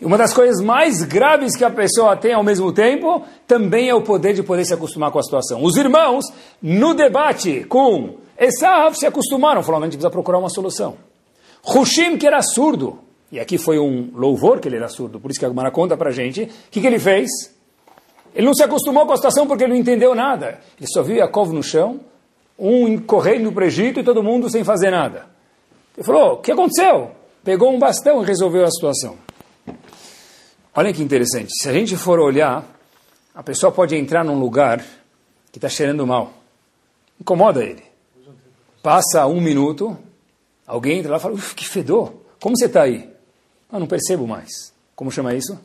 [0.00, 3.94] E uma das coisas mais graves que a pessoa tem ao mesmo tempo também é
[3.94, 5.62] o poder de poder se acostumar com a situação.
[5.62, 6.24] Os irmãos,
[6.62, 10.96] no debate com Esav, se acostumaram, falaram, a gente precisa procurar uma solução.
[11.62, 12.98] Hushim, que era surdo,
[13.32, 15.96] e aqui foi um louvor que ele era surdo, por isso que a Gemara conta
[15.96, 17.30] para gente, o que, que ele fez?
[18.34, 20.60] Ele não se acostumou com a situação porque ele não entendeu nada.
[20.78, 22.00] Ele só viu Yaakov no chão,
[22.58, 25.26] um correndo para o Egito e todo mundo sem fazer nada.
[25.96, 27.12] Ele falou, o que aconteceu?
[27.42, 29.16] Pegou um bastão e resolveu a situação.
[30.74, 32.64] Olha que interessante, se a gente for olhar,
[33.34, 34.84] a pessoa pode entrar num lugar
[35.50, 36.32] que está cheirando mal.
[37.20, 37.82] Incomoda ele.
[38.82, 39.96] Passa um minuto,
[40.66, 43.10] alguém entra lá e fala, que fedor, como você está aí?
[43.72, 44.72] Ah, não percebo mais.
[44.94, 45.58] Como chama isso?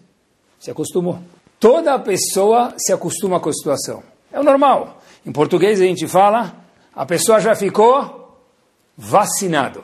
[0.60, 1.20] Se acostumou.
[1.60, 4.04] Toda pessoa se acostuma com a situação.
[4.32, 5.02] É o normal.
[5.26, 6.56] Em português a gente fala,
[6.94, 8.40] a pessoa já ficou
[8.98, 9.84] vacinado.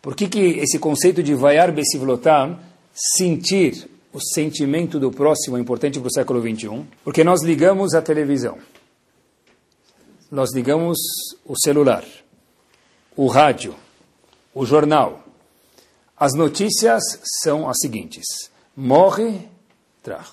[0.00, 2.58] Por que, que esse conceito de vaiar besivlotam,
[2.92, 6.84] sentir o sentimento do próximo é importante para o século XXI?
[7.04, 8.58] Porque nós ligamos a televisão,
[10.30, 10.98] nós ligamos
[11.44, 12.04] o celular,
[13.16, 13.74] o rádio,
[14.54, 15.22] o jornal.
[16.16, 17.02] As notícias
[17.42, 18.24] são as seguintes:
[18.76, 19.48] morre,
[20.02, 20.30] trach.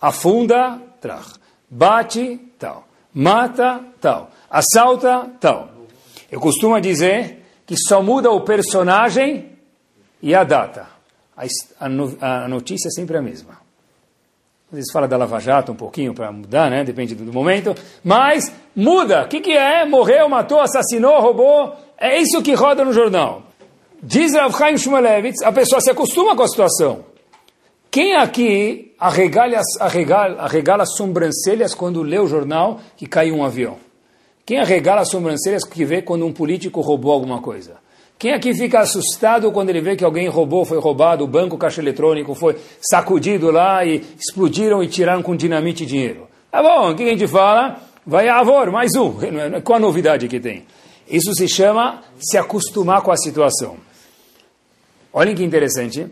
[0.00, 1.34] Afunda, trach.
[1.68, 2.86] Bate, tal.
[3.12, 5.70] Mata, tal assalta, tal.
[6.30, 9.52] Eu costumo dizer que só muda o personagem
[10.20, 10.88] e a data.
[11.80, 13.60] A, notícia é sempre a mesma.
[14.70, 16.84] Às vezes fala da Lava Jato um pouquinho para mudar, né?
[16.84, 17.74] Depende do momento.
[18.04, 19.24] Mas muda.
[19.24, 19.84] O que, que é?
[19.84, 21.74] Morreu, matou, assassinou, roubou.
[21.96, 23.44] É isso que roda no jornal.
[24.02, 27.04] Diz Rav Chaim Shmulevitz, a pessoa se acostuma com a situação.
[27.90, 33.76] Quem aqui arregala, arregala, arregala as sobrancelhas quando lê o jornal que caiu um avião?
[34.46, 37.74] Quem arregala as sobrancelhas que vê quando um político roubou alguma coisa?
[38.18, 41.58] Quem aqui fica assustado quando ele vê que alguém roubou, foi roubado, o banco, o
[41.58, 46.26] caixa eletrônico foi sacudido lá e explodiram e tiraram com dinamite dinheiro?
[46.50, 47.78] Tá bom, o que a gente fala?
[48.06, 49.12] Vai a avor, mais um.
[49.62, 50.64] Qual a novidade que tem?
[51.06, 53.89] Isso se chama se acostumar com a situação.
[55.12, 56.06] Olhem que interessante.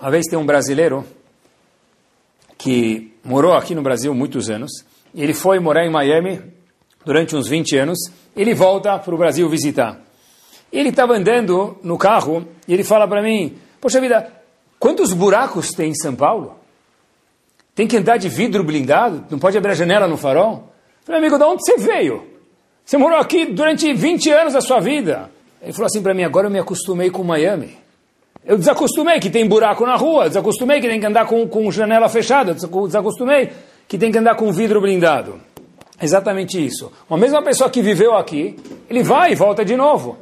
[0.00, 1.04] Uma vez tem um brasileiro
[2.56, 4.70] que morou aqui no Brasil muitos anos,
[5.12, 6.40] e ele foi morar em Miami
[7.04, 7.98] durante uns 20 anos,
[8.36, 10.00] ele volta para o Brasil visitar.
[10.72, 14.32] Ele estava andando no carro e ele fala para mim, poxa vida,
[14.78, 16.56] quantos buracos tem em São Paulo?
[17.74, 19.24] Tem que andar de vidro blindado?
[19.30, 20.72] Não pode abrir a janela no farol?
[21.04, 22.26] Falei, amigo, de onde você veio?
[22.84, 25.30] Você morou aqui durante 20 anos da sua vida.
[25.62, 27.85] Ele falou assim para mim, agora eu me acostumei com Miami.
[28.46, 32.08] Eu desacostumei que tem buraco na rua, desacostumei que tem que andar com, com janela
[32.08, 33.50] fechada, desacostumei
[33.88, 35.40] que tem que andar com vidro blindado.
[36.00, 36.92] Exatamente isso.
[37.10, 38.56] Uma mesma pessoa que viveu aqui,
[38.88, 40.16] ele vai e volta de novo.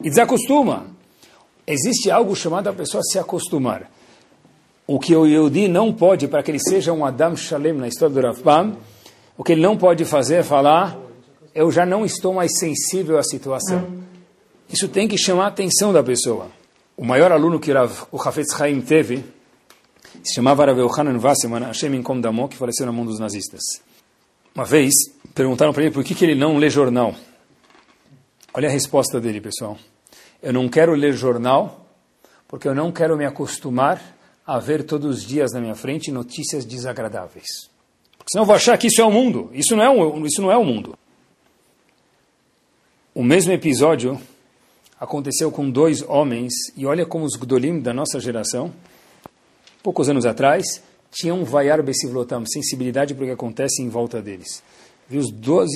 [0.00, 0.86] E desacostuma.
[1.66, 3.90] Existe algo chamado a pessoa se acostumar.
[4.86, 8.14] O que o Yehudi não pode, para que ele seja um Adam Shalem na história
[8.14, 8.76] do Rav
[9.36, 10.96] o que ele não pode fazer é falar,
[11.54, 13.84] eu já não estou mais sensível à situação.
[14.72, 16.48] Isso tem que chamar a atenção da pessoa.
[16.96, 19.24] O maior aluno que o Hafetz Haim teve,
[20.22, 23.62] se chamava Rav Yohanan Wasserman, Hashem Inkom Damo, que faleceu na mão dos nazistas.
[24.54, 24.92] Uma vez,
[25.34, 27.14] perguntaram para ele por que, que ele não lê jornal.
[28.52, 29.76] Olha a resposta dele, pessoal.
[30.40, 31.84] Eu não quero ler jornal
[32.46, 34.00] porque eu não quero me acostumar
[34.46, 37.68] a ver todos os dias na minha frente notícias desagradáveis.
[38.16, 39.50] Porque senão eu vou achar que isso é o mundo.
[39.52, 40.96] Isso não é isso não é o mundo.
[43.12, 44.20] O mesmo episódio
[45.04, 48.72] aconteceu com dois homens, e olha como os Gdolim da nossa geração,
[49.82, 54.62] poucos anos atrás, tinham vaiar besivlotam, sensibilidade para o que acontece em volta deles.
[55.08, 55.70] Vi os dois,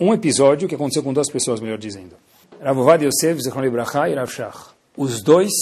[0.00, 2.16] um episódio que aconteceu com duas pessoas, melhor dizendo.
[2.60, 4.70] Rav Ovad Yosef, Zechron e Rav Shach.
[4.96, 5.52] Os dois,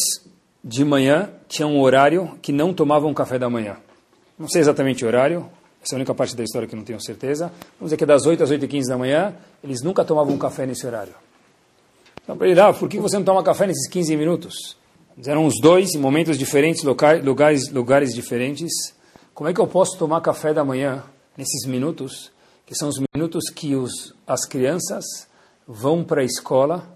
[0.62, 3.76] de manhã, tinham um horário que não tomavam café da manhã.
[4.38, 5.50] Não sei exatamente o horário,
[5.82, 7.52] essa é a única parte da história que não tenho certeza.
[7.78, 10.38] Vamos dizer que é das 8 às 8 e 15 da manhã, eles nunca tomavam
[10.38, 11.12] café nesse horário.
[12.24, 14.76] Então, ele, ah, por que você não toma café nesses 15 minutos?
[15.24, 18.72] Eram os dois em momentos diferentes, lugares, lugares diferentes.
[19.34, 21.04] Como é que eu posso tomar café da manhã
[21.36, 22.32] nesses minutos,
[22.66, 25.04] que são os minutos que os, as crianças
[25.68, 26.88] vão para a escola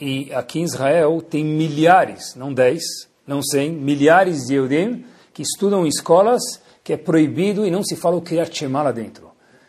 [0.00, 2.82] e aqui em Israel tem milhares, não dez,
[3.26, 6.40] não cem, milhares de Eudim que estudam em escolas
[6.82, 9.27] que é proibido e não se fala o Kriyat Shema lá dentro.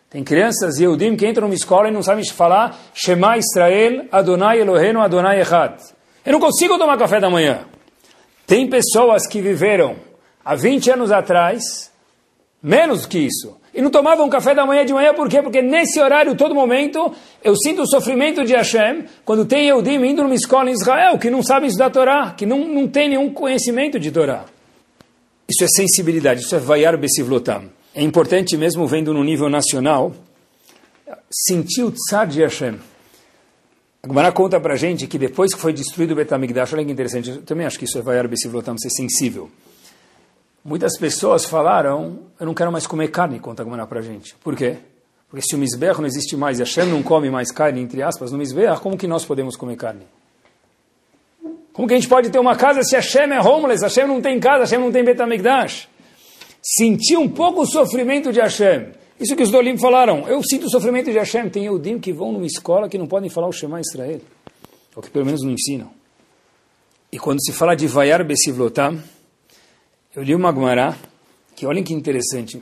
[0.09, 5.01] Tem crianças Eudim que entram numa escola e não sabem falar Shema Israel, Adonai Eloheinu,
[5.01, 5.79] Adonai Echad.
[6.25, 7.65] Eu não consigo tomar café da manhã.
[8.47, 9.97] Tem pessoas que viveram
[10.43, 11.91] há 20 anos atrás,
[12.61, 15.43] menos que isso, e não tomavam café da manhã de manhã, por quê?
[15.43, 20.23] Porque nesse horário, todo momento, eu sinto o sofrimento de Hashem, quando tem Eudim indo
[20.23, 23.99] numa escola em Israel, que não sabem estudar Torá, que não, não tem nenhum conhecimento
[23.99, 24.45] de Torá.
[25.47, 27.69] Isso é sensibilidade, isso é vaiar besivlotam.
[27.99, 30.13] É importante mesmo vendo no nível nacional,
[31.29, 32.79] sentir o tzar de Hashem.
[34.01, 37.29] A Gemara conta para gente que depois que foi destruído o Betamigdash, olha que interessante,
[37.29, 39.51] eu também acho que isso é vaiar besivlotam, ser sensível.
[40.63, 44.33] Muitas pessoas falaram, eu não quero mais comer carne, conta a Gemara para gente.
[44.35, 44.77] Por quê?
[45.29, 48.31] Porque se o Mizbeach não existe mais e Hashem não come mais carne, entre aspas,
[48.31, 50.07] no Mizbeach, como que nós podemos comer carne?
[51.73, 54.39] Como que a gente pode ter uma casa se Hashem é homeless, Hashem não tem
[54.39, 55.88] casa, Hashem não tem Betamigdash?
[56.61, 58.91] Sentir um pouco o sofrimento de Hashem.
[59.19, 60.27] Isso que os Dolim falaram.
[60.27, 61.49] Eu sinto o sofrimento de Hashem.
[61.49, 64.21] Tem Eudim que vão numa escola que não podem falar o Shema Israel.
[64.95, 65.91] Ou que pelo menos não ensinam.
[67.11, 69.01] E quando se fala de Vayar Besivlotam,
[70.15, 70.95] eu li uma Gemara,
[71.55, 72.57] que olhem que interessante.
[72.57, 72.61] O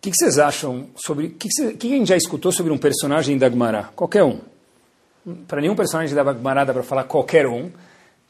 [0.00, 1.26] que, que vocês acham sobre...
[1.26, 3.90] O que, que, que, a gente já escutou sobre um personagem da Gemara?
[3.96, 4.40] Qualquer um.
[5.46, 7.70] Para nenhum personagem da Gemara dá para falar qualquer um,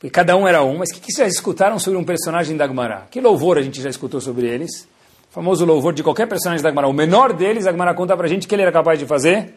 [0.03, 0.79] porque cada um era um.
[0.79, 3.07] Mas o que, que vocês já escutaram sobre um personagem da Gemara?
[3.09, 4.89] Que louvor a gente já escutou sobre eles?
[5.31, 6.89] O famoso louvor de qualquer personagem da Gemara.
[6.89, 9.55] O menor deles, a Gemara conta para a gente que ele era capaz de fazer.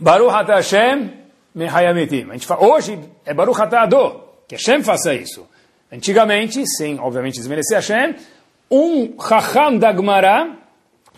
[0.00, 1.12] Baruch Ata Hashem
[1.54, 2.30] Mehayamitim.
[2.30, 5.46] A gente fala, hoje é Baruch Ata Ado, que Hashem faça isso.
[5.92, 8.16] Antigamente, sem, obviamente, desmerecer Hashem,
[8.70, 10.56] um Chacham da Gemara,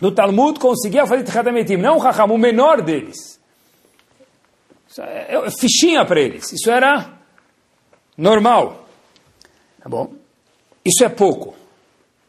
[0.01, 1.77] no Talmud, conseguia fazer Tchatametim.
[1.77, 3.39] Não o Chacham, o menor deles.
[4.89, 6.51] Isso é, é fichinha para eles.
[6.51, 7.17] Isso era
[8.19, 8.85] normal.
[9.81, 10.13] Tá bom?
[10.85, 11.55] Isso é pouco.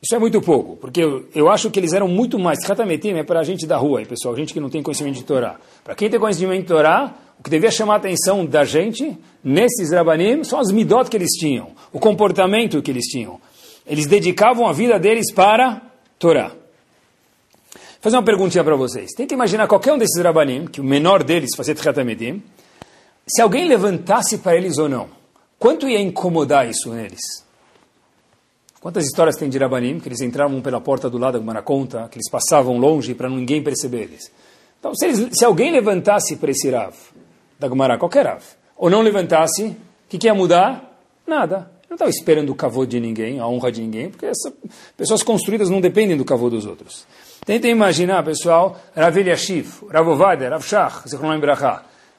[0.03, 2.59] Isso é muito pouco, porque eu, eu acho que eles eram muito mais.
[2.61, 5.57] Tchatametim é para a gente da rua, pessoal, gente que não tem conhecimento de Torá.
[5.85, 9.92] Para quem tem conhecimento de Torá, o que devia chamar a atenção da gente, nesses
[9.92, 13.38] rabanim, são as midot que eles tinham, o comportamento que eles tinham.
[13.87, 15.83] Eles dedicavam a vida deles para
[16.18, 16.48] Torá.
[16.48, 16.59] Vou
[18.00, 19.11] fazer uma perguntinha para vocês.
[19.14, 22.42] Tenta imaginar qualquer um desses rabanim, que o menor deles fazia Tchatametim,
[23.29, 25.19] se alguém levantasse para eles ou não,
[25.61, 27.20] quanto ia incomodar isso neles?
[28.81, 32.16] Quantas histórias tem de Rabanim, que eles entravam pela porta do lado da Maraconta, que
[32.16, 34.33] eles passavam longe para ninguém perceber eles.
[34.79, 36.94] Então, se, eles, se alguém levantasse para esse Rav,
[37.59, 38.42] da Gemara, qualquer Rav,
[38.75, 39.77] ou não levantasse, o
[40.09, 40.99] que, que ia mudar?
[41.27, 41.70] Nada.
[41.90, 44.51] Não estava esperando o cavô de ninguém, a honra de ninguém, porque essas
[44.96, 47.07] pessoas construídas não dependem do cavô dos outros.
[47.44, 51.38] Tentem imaginar, pessoal, Rav Eliashiv, Rav Ovadia, Rav Shach, Zichron.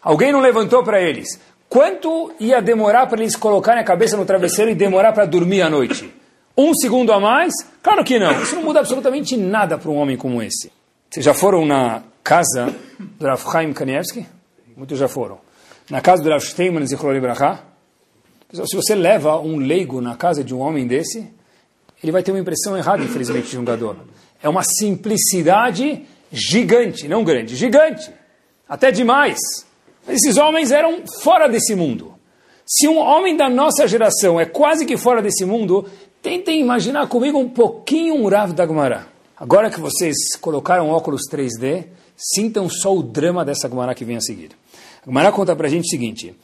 [0.02, 1.40] Alguém não levantou para eles.
[1.72, 5.70] Quanto ia demorar para eles colocarem a cabeça no travesseiro e demorar para dormir à
[5.70, 6.14] noite?
[6.58, 7.54] Um segundo a mais?
[7.82, 8.42] Claro que não.
[8.42, 10.70] Isso não muda absolutamente nada para um homem como esse.
[11.10, 14.26] Vocês já foram na casa do Rav Chaim Kanievski?
[14.76, 15.40] Muitos já foram.
[15.90, 17.64] Na casa do Rav Steinman Zichron Ibrahá?
[18.52, 21.26] Se você leva um leigo na casa de um homem desse,
[22.04, 23.96] ele vai ter uma impressão errada, infelizmente, de um gador.
[24.44, 28.12] É uma simplicidade gigante, não grande, gigante.
[28.68, 29.40] Até demais.
[30.08, 32.14] Esses homens eram fora desse mundo.
[32.66, 35.86] Se um homem da nossa geração é quase que fora desse mundo,
[36.22, 39.08] Tentem imaginar comigo um pouquinho um Rav da Gemara.
[39.36, 44.22] Agora que vocês colocaram óculos 3D, sintam só o drama dessa Gemara que vem a
[44.22, 44.52] seguir.
[45.02, 46.36] A Gemara conta para a gente o seguinte,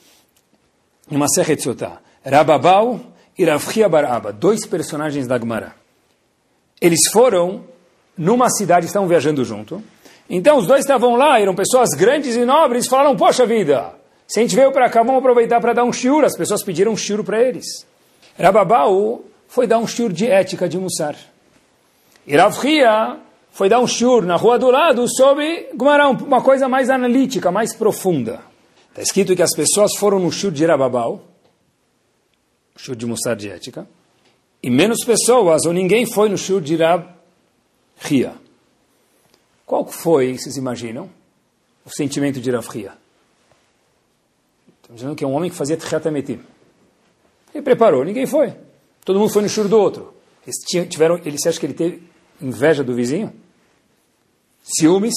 [1.11, 2.99] em uma Sotá, Rababau
[3.37, 5.75] e Ravchia Baraba, dois personagens da Gemara.
[6.81, 7.63] Eles foram
[8.17, 9.83] numa cidade, estavam viajando junto,
[10.29, 13.93] então os dois estavam lá, eram pessoas grandes e nobres, falaram, poxa vida,
[14.27, 16.91] se a gente veio para cá, vamos aproveitar para dar um shiur, as pessoas pediram
[16.91, 17.65] um shiur para eles.
[18.37, 21.15] Rababau foi dar um shiur de ética de Mussar.
[22.27, 22.35] E
[23.51, 25.69] foi dar um shiur na rua do lado sobre
[26.25, 28.41] uma coisa mais analítica, mais profunda.
[28.89, 31.23] Está escrito que as pessoas foram no shiur de Rababau,
[32.75, 33.87] shiur de Mussar de ética,
[34.61, 37.05] e menos pessoas ou ninguém foi no shiur de Rav.
[39.67, 41.09] Qual foi, vocês imaginam,
[41.85, 42.65] o sentimento de Rav?
[42.65, 42.95] Estamos
[44.93, 46.39] dizendo que é um homem que fazia Tchiat Ele
[47.61, 48.53] preparou, ninguém foi.
[49.03, 50.13] Todo mundo foi no churro do outro.
[50.45, 50.55] Eles
[50.87, 52.01] tiveram, ele, você acha que ele teve
[52.41, 53.33] inveja do vizinho?
[54.63, 55.15] Ciúmes?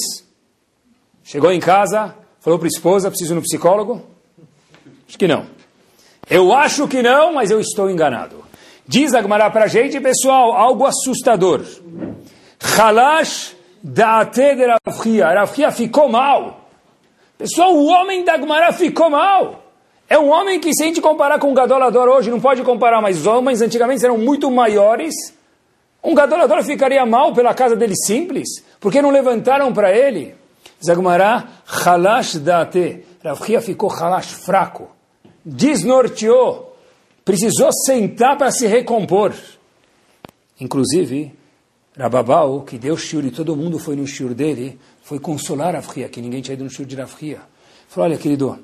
[1.23, 4.05] Chegou em casa, falou para a esposa, preciso ir no psicólogo?
[5.07, 5.47] Acho que não.
[6.29, 8.43] Eu acho que não, mas eu estou enganado.
[8.85, 11.65] Diz Agmará para a gente, pessoal, algo assustador.
[12.59, 15.27] Halash da'ate de Rafia.
[15.27, 16.69] Rafia ficou mal.
[17.37, 19.63] Pessoal, o homem da Agmará ficou mal.
[20.07, 23.01] É um homem que, se a gente comparar com o Gadolador hoje, não pode comparar,
[23.01, 25.15] mas os homens antigamente eram muito maiores.
[26.03, 28.47] Um Gadolador ficaria mal pela casa dele simples,
[28.79, 30.35] porque não levantaram para ele.
[30.85, 33.05] Zagmará, halash da'ate.
[33.23, 34.89] Rafia ficou halash, fraco.
[35.45, 36.75] Desnorteou.
[37.23, 39.33] Precisou sentar para se recompor.
[40.59, 41.33] Inclusive,
[41.97, 46.07] Rababau, que deu shiur e todo mundo foi no shiur dele, foi consolar a Fria,
[46.07, 47.41] que ninguém tinha ido no shiur de Rafria.
[47.89, 48.57] Falou, olha querido,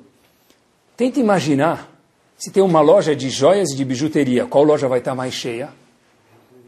[0.96, 1.90] tenta imaginar
[2.38, 5.70] se tem uma loja de joias e de bijuteria, qual loja vai estar mais cheia?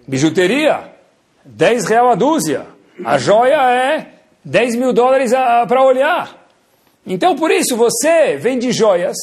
[0.06, 0.92] Bijuteria,
[1.44, 2.66] 10 real a dúzia.
[3.04, 6.44] A joia é 10 mil dólares para olhar.
[7.06, 9.16] Então, por isso, você vende joias,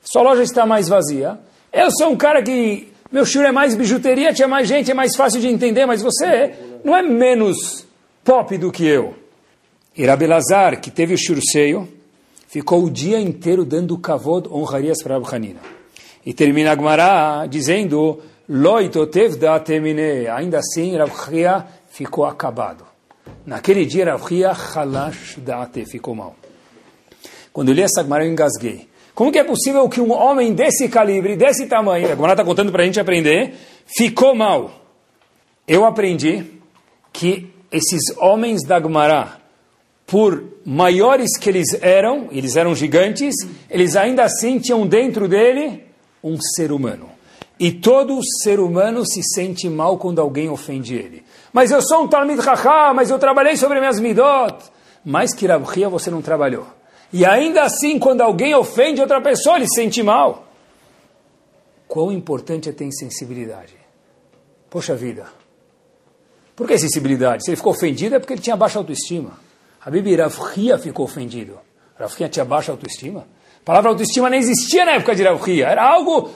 [0.00, 1.38] sua loja está mais vazia.
[1.72, 5.16] Eu sou um cara que, meu shiur é mais bijuteria, tinha mais gente, é mais
[5.16, 6.54] fácil de entender, mas você
[6.84, 7.86] não é menos
[8.24, 9.14] pop do que eu.
[9.96, 11.88] Irabelazar, que teve o churseio,
[12.48, 15.60] ficou o dia inteiro dando kavod, honrarias para Abhanina.
[16.24, 18.20] E termina Agmará dizendo,
[19.38, 20.34] da.
[20.36, 22.84] Ainda assim, Rabchia ficou acabado.
[23.46, 26.36] Naquele dia, Rabchia halash da'ate, ficou mal.
[27.52, 28.88] Quando eu li essa Agmará, eu engasguei.
[29.14, 32.70] Como que é possível que um homem desse calibre, desse tamanho, a Agmará está contando
[32.72, 33.54] para a gente aprender,
[33.86, 34.70] ficou mal?
[35.66, 36.59] Eu aprendi
[37.20, 39.36] que esses homens da Agmará,
[40.06, 43.34] por maiores que eles eram, eles eram gigantes,
[43.68, 45.84] eles ainda assim tinham dentro dele
[46.24, 47.10] um ser humano.
[47.58, 51.22] E todo ser humano se sente mal quando alguém ofende ele.
[51.52, 54.56] Mas eu sou um Talmid Chachá, mas eu trabalhei sobre minhas midot.
[55.04, 56.66] Mais que Rabchia você não trabalhou.
[57.12, 60.48] E ainda assim, quando alguém ofende outra pessoa, ele se sente mal.
[61.86, 63.74] Quão importante é ter sensibilidade.
[64.70, 65.39] Poxa vida.
[66.60, 67.42] Por que sensibilidade?
[67.42, 69.32] Se ele ficou ofendido é porque ele tinha baixa autoestima.
[69.80, 71.58] Habib Ravchia ficou ofendido.
[71.98, 73.26] Ravchia tinha baixa autoestima?
[73.62, 75.68] A palavra autoestima nem existia na época de Ravchia.
[75.68, 76.30] Era algo...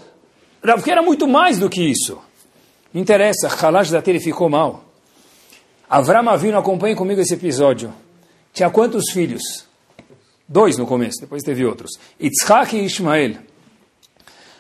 [0.65, 2.19] Ravchia era muito mais do que isso.
[2.91, 4.87] Não interessa, Halash da ele ficou mal.
[5.91, 7.93] Avram Avino, acompanhe comigo esse episódio.
[8.51, 9.67] Tinha quantos filhos?
[10.49, 11.99] Dois no começo, depois teve outros.
[12.19, 13.37] Yitzhak e Ismael.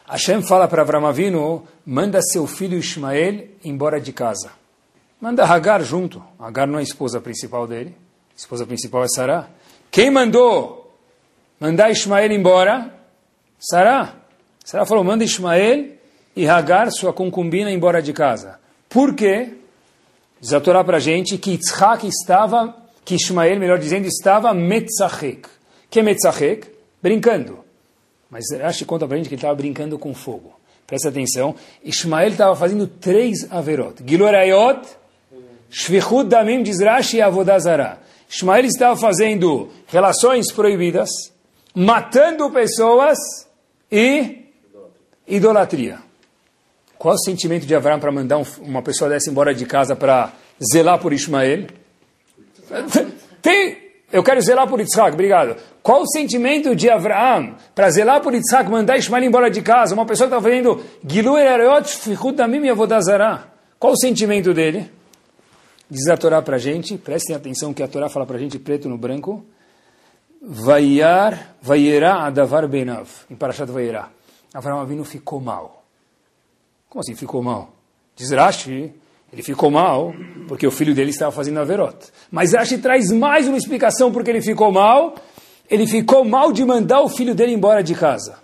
[0.07, 4.62] Hashem fala para Avram Avino, manda seu filho Ismael embora de casa.
[5.25, 6.22] Manda Hagar junto.
[6.39, 7.97] Hagar não é a esposa principal dele.
[8.35, 9.49] A esposa principal é Sarah.
[9.91, 10.95] Quem mandou
[11.59, 12.93] mandar Ismael embora?
[13.59, 14.16] Sarah.
[14.62, 15.93] Sarah falou, manda Ismael
[16.37, 18.61] e Hagar, sua concubina, embora de casa.
[18.87, 19.55] Por quê?
[20.39, 25.49] Diz a Torá para a gente que Yitzhak estava, que Ismael, melhor dizendo, estava metzachek.
[25.89, 26.68] Que é metzachek?
[27.03, 27.61] Brincando.
[28.29, 30.53] Mas Rashi conta para a gente que ele estava brincando com fogo.
[30.87, 31.55] Presta atenção.
[31.83, 34.03] Ismael estava fazendo três averot.
[34.07, 34.87] Gilorayot,
[35.75, 37.99] Shvichut Damim, diz Rashi Avodazara.
[38.31, 41.11] Ismael estava fazendo relações proibidas,
[41.75, 43.18] matando pessoas
[43.91, 44.45] e
[45.27, 45.99] idolatria.
[46.97, 50.33] Qual o sentimento de Abraão para mandar um, uma pessoa dessa embora de casa para
[50.72, 51.66] zelar por Ismael?
[53.43, 53.77] Tem,
[54.12, 55.57] eu quero zelar por Yitzhak, obrigado.
[55.83, 59.93] Qual o sentimento de Abraão para zelar por Yitzhak, mandar Ismael embora de casa?
[59.93, 63.49] Uma pessoa que está fazendo Gilu Erayot Fichut Damim Yavodazara.
[63.77, 64.89] Qual o sentimento dele?
[65.91, 68.59] Diz a Torá para a gente, prestem atenção que a Torá fala para a gente
[68.59, 69.45] preto no branco.
[70.41, 74.11] Vaiar, Vaierá Adavar Benav, em Parashat Vaierá.
[74.53, 75.85] Abraão Avinu ficou mal.
[76.89, 77.72] Como assim ficou mal?
[78.14, 78.93] Diz Rashi,
[79.32, 80.14] ele ficou mal
[80.47, 81.97] porque o filho dele estava fazendo Averot.
[82.30, 85.16] Mas Rashi traz mais uma explicação porque ele ficou mal.
[85.68, 88.39] Ele ficou mal de mandar o filho dele embora de casa.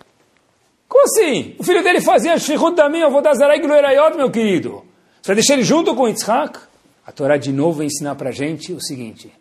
[0.87, 1.55] Como assim?
[1.57, 4.83] O filho dele fazia Shechut Damim, eu vou dar Zarai Gloerayot, meu querido.
[5.21, 6.59] Você vai deixar ele junto com Yitzhak?
[7.05, 9.31] A Torá de novo vai ensinar para a gente o seguinte.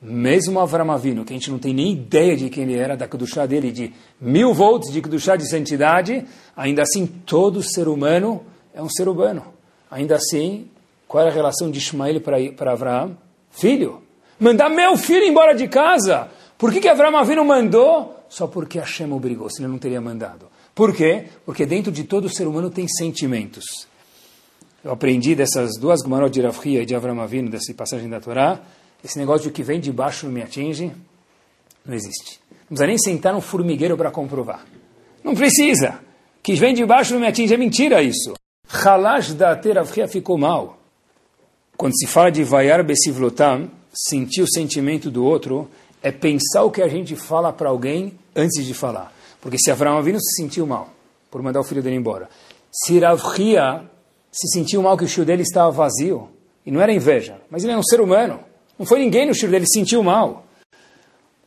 [0.00, 3.06] Mesmo Avram Avinu, que a gente não tem nem ideia de quem ele era, da
[3.06, 6.24] Kedushá dele, de mil volts de Kedushá de santidade,
[6.56, 8.44] ainda assim todo ser humano
[8.74, 9.44] é um ser humano.
[9.90, 10.68] Ainda assim,
[11.06, 13.16] qual era a relação de Ismael para Abraão?
[13.50, 14.02] Filho.
[14.40, 16.28] Mandar meu filho embora de casa.
[16.58, 18.16] Por que, que Abraão Avinu mandou?
[18.28, 20.46] Só porque Hashem obrigou, senão não teria mandado.
[20.74, 21.26] Por quê?
[21.44, 23.86] Porque dentro de todo ser humano tem sentimentos.
[24.84, 28.60] Eu aprendi dessas duas Gumarot de Rafria e de Avram Avinu, dessa passagem da Torá,
[29.04, 30.92] esse negócio de que vem de baixo não me atinge,
[31.84, 32.40] não existe.
[32.68, 34.64] Não precisa nem sentar no formigueiro para comprovar.
[35.22, 36.00] Não precisa.
[36.42, 38.34] Que vem de baixo não me atinge, é mentira isso.
[38.68, 40.78] Halash da Teravria ficou mal.
[41.76, 45.68] Quando se fala de Vayar Besivlotam, sentir o sentimento do outro,
[46.02, 49.12] é pensar o que a gente fala para alguém antes de falar.
[49.40, 50.90] Porque se Avram Avinu se sentiu mal,
[51.30, 52.28] por mandar o filho dele embora.
[52.72, 53.91] Se Rav Hia
[54.32, 56.28] se sentiu mal que o shiur dele estava vazio,
[56.64, 58.40] e não era inveja, mas ele é um ser humano,
[58.78, 60.46] não foi ninguém no shiur dele, se sentiu mal.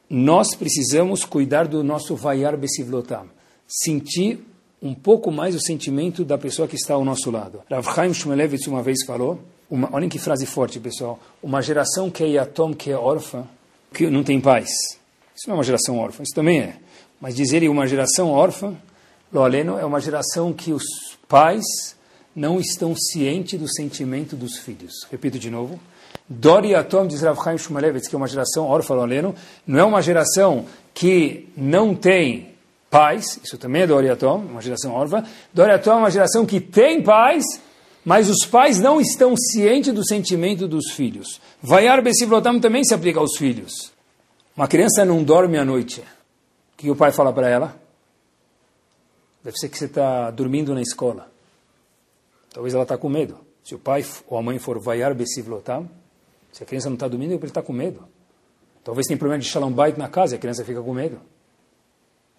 [0.08, 3.26] Nós precisamos cuidar do nosso vayar besivlotam,
[3.68, 4.46] sentir
[4.82, 7.64] um pouco mais o sentimento da pessoa que está ao nosso lado.
[7.70, 12.24] Rav Chaim Shmulevitz uma vez falou, uma, olhem que frase forte, pessoal, uma geração que
[12.24, 13.48] é yatom, que é órfã,
[13.92, 14.70] que não tem paz.
[15.36, 16.76] Isso não é uma geração órfã, isso também é.
[17.20, 18.76] Mas dizer uma geração órfã,
[19.34, 20.84] lo aleno, é uma geração que os
[21.28, 21.95] pais
[22.36, 24.94] não estão cientes do sentimento dos filhos.
[25.10, 25.80] Repito de novo.
[26.28, 29.84] Dori Atom, diz Rav Chaim Shmulevitz, que é uma geração órfã, lo aleno, não é
[29.84, 32.56] uma geração que não tem
[32.90, 35.24] pais, isso também é Doriatom, uma geração órfã.
[35.54, 37.44] Doriatom é uma geração que tem pais,
[38.04, 41.42] mas os pais não estão cientes do sentimento dos filhos.
[41.62, 43.92] Vaiar Besivlotam também se aplica aos filhos.
[44.56, 46.02] Uma criança não dorme à noite.
[46.02, 47.76] O que o pai fala para ela?
[49.44, 51.35] Deve ser que você está dormindo na escola.
[52.56, 53.38] Talvez ela está com medo.
[53.66, 55.90] Se o pai ou a mãe for vaiar Besivlotam,
[56.54, 58.08] se a criança não está dormindo, é ele está com medo.
[58.82, 61.20] Talvez tenha problema de shalom bait na casa e a criança fica com medo.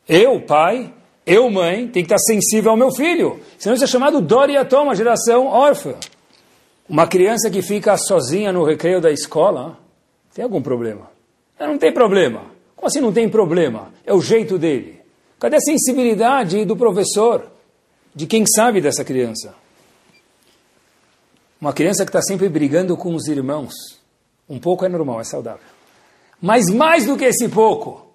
[0.09, 0.91] Eu, pai,
[1.27, 3.43] eu, mãe, tem que estar sensível ao meu filho.
[3.59, 5.97] Senão isso é chamado Doriatom, uma geração órfã.
[6.89, 9.79] Uma criança que fica sozinha no recreio da escola,
[10.33, 11.11] tem algum problema?
[11.61, 12.45] Não tem problema.
[12.75, 13.93] Como assim não tem problema?
[14.07, 14.99] É o jeito dele.
[15.39, 17.51] Cadê a sensibilidade do professor?
[18.15, 19.66] De quem sabe dessa criança?
[21.67, 23.75] Uma criança que está sempre brigando com os irmãos.
[24.49, 25.67] Um pouco é normal, é saudável.
[26.41, 28.07] Mas mais do que esse pouco,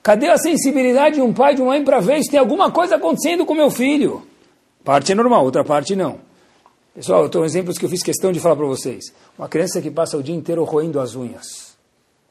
[0.00, 2.70] Cadê a sensibilidade de um pai e de uma mãe para ver se tem alguma
[2.70, 4.22] coisa acontecendo com meu filho?
[4.84, 6.20] Parte é normal, outra parte não.
[6.94, 9.12] Pessoal, eu estou exemplos que eu fiz questão de falar para vocês.
[9.36, 11.76] Uma criança que passa o dia inteiro roendo as unhas.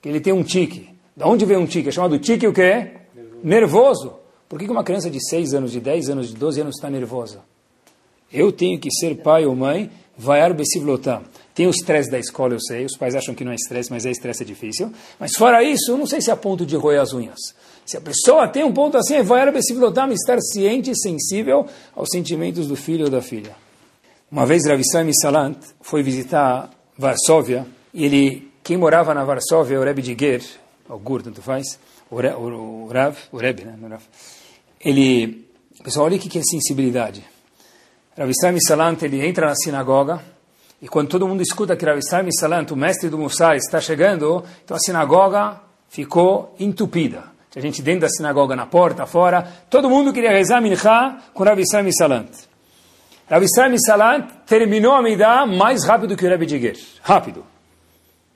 [0.02, 0.96] Que ele tem um tique.
[1.14, 1.90] Da onde vem um tique?
[1.90, 2.92] É chamado tique o quê?
[3.14, 3.44] Nervoso.
[3.44, 4.14] nervoso.
[4.48, 7.42] Por que uma criança de 6 anos, de 10 anos, de 12 anos está nervosa?
[8.32, 11.24] Eu tenho que ser pai ou mãe, vaiar besivlotam.
[11.54, 14.06] Tem o estresse da escola, eu sei, os pais acham que não é estresse, mas
[14.06, 14.92] é estresse é difícil.
[15.20, 17.40] Mas fora isso, eu não sei se é ponto de roer as unhas.
[17.86, 19.42] Se a pessoa tem um ponto assim, vai
[20.14, 23.56] estar ciente e sensível aos sentimentos do filho ou da filha.
[24.32, 29.84] Uma vez Rav Ismail Salant foi visitar Varsóvia, e ele, quem morava na Varsóvia, o
[29.84, 30.42] Rebbe de Ger,
[30.88, 31.78] o Gur, tanto faz,
[32.10, 34.02] o, o, o Rav, o Rebbe, né, Rav,
[34.80, 35.46] ele,
[35.84, 37.24] pessoal, olha o que é sensibilidade.
[38.18, 40.22] Rav Ismail Salant, ele entra na sinagoga,
[40.82, 44.44] e quando todo mundo escuta que Rav Ismail Salant, o mestre do Mussar, está chegando,
[44.64, 47.24] então a sinagoga ficou entupida.
[47.52, 49.46] Tinha gente dentro da sinagoga, na porta, fora.
[49.70, 50.78] Todo mundo queria rezar Minha
[51.34, 52.30] com Rav Israel Misalant.
[53.30, 56.78] Rav Israel Misalant terminou a Midah mais rápido que o Rebbe Diger.
[57.02, 57.46] Rápido.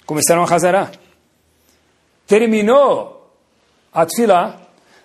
[0.05, 0.91] Começaram a Hazará.
[2.27, 3.31] Terminou
[3.93, 4.57] a Tfilah.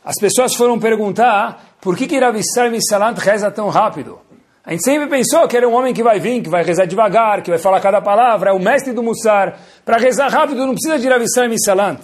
[0.05, 2.37] As pessoas foram perguntar por que, que Rav
[2.71, 4.21] Misalant reza tão rápido.
[4.65, 7.43] A gente sempre pensou que era um homem que vai vir, que vai rezar devagar,
[7.43, 9.59] que vai falar cada palavra, é o mestre do Mussar.
[9.85, 12.01] Para rezar rápido não precisa de Rav Israel Misalant.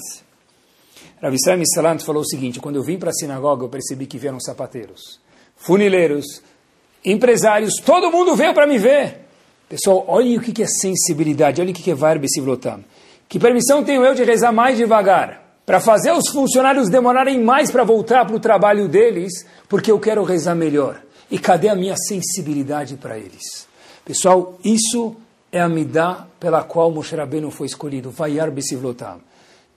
[1.22, 4.40] Rav Misalant falou o seguinte, quando eu vim para a sinagoga, eu percebi que vieram
[4.40, 5.20] sapateiros,
[5.54, 6.42] funileiros,
[7.04, 9.26] empresários, todo mundo veio para me ver.
[9.68, 12.84] Pessoal, olhem o que é sensibilidade, olhem o que é Varbe Sivlotam.
[13.28, 15.42] Que permissão tenho eu de rezar mais devagar?
[15.66, 20.22] Para fazer os funcionários demorarem mais para voltar para o trabalho deles, porque eu quero
[20.22, 21.05] rezar melhor.
[21.30, 23.66] E cadê a minha sensibilidade para eles?
[24.04, 25.16] Pessoal, isso
[25.50, 29.20] é a midá pela qual Moshe Rabbeinu foi escolhido, Vayar Besivlotam.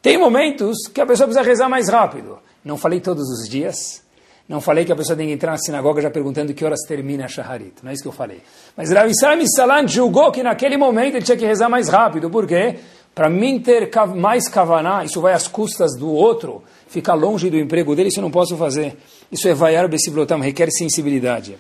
[0.02, 2.40] Tem momentos que a pessoa precisa rezar mais rápido.
[2.64, 4.02] Não falei todos os dias.
[4.48, 7.26] Não falei que a pessoa tem que entrar na sinagoga já perguntando que horas termina
[7.26, 7.76] a Shaharit.
[7.84, 8.42] Não é isso que eu falei.
[8.76, 12.32] Mas Rav Israel Salant julgou que naquele momento ele tinha que rezar mais rápido.
[12.32, 12.80] Por quê?
[13.14, 17.96] Para mim ter mais kavaná, isso vai às custas do outro, ficar longe do emprego
[17.96, 18.98] dele, isso eu não posso fazer.
[19.32, 21.58] Isso é vaiar besiblotam, requer sensibilidade.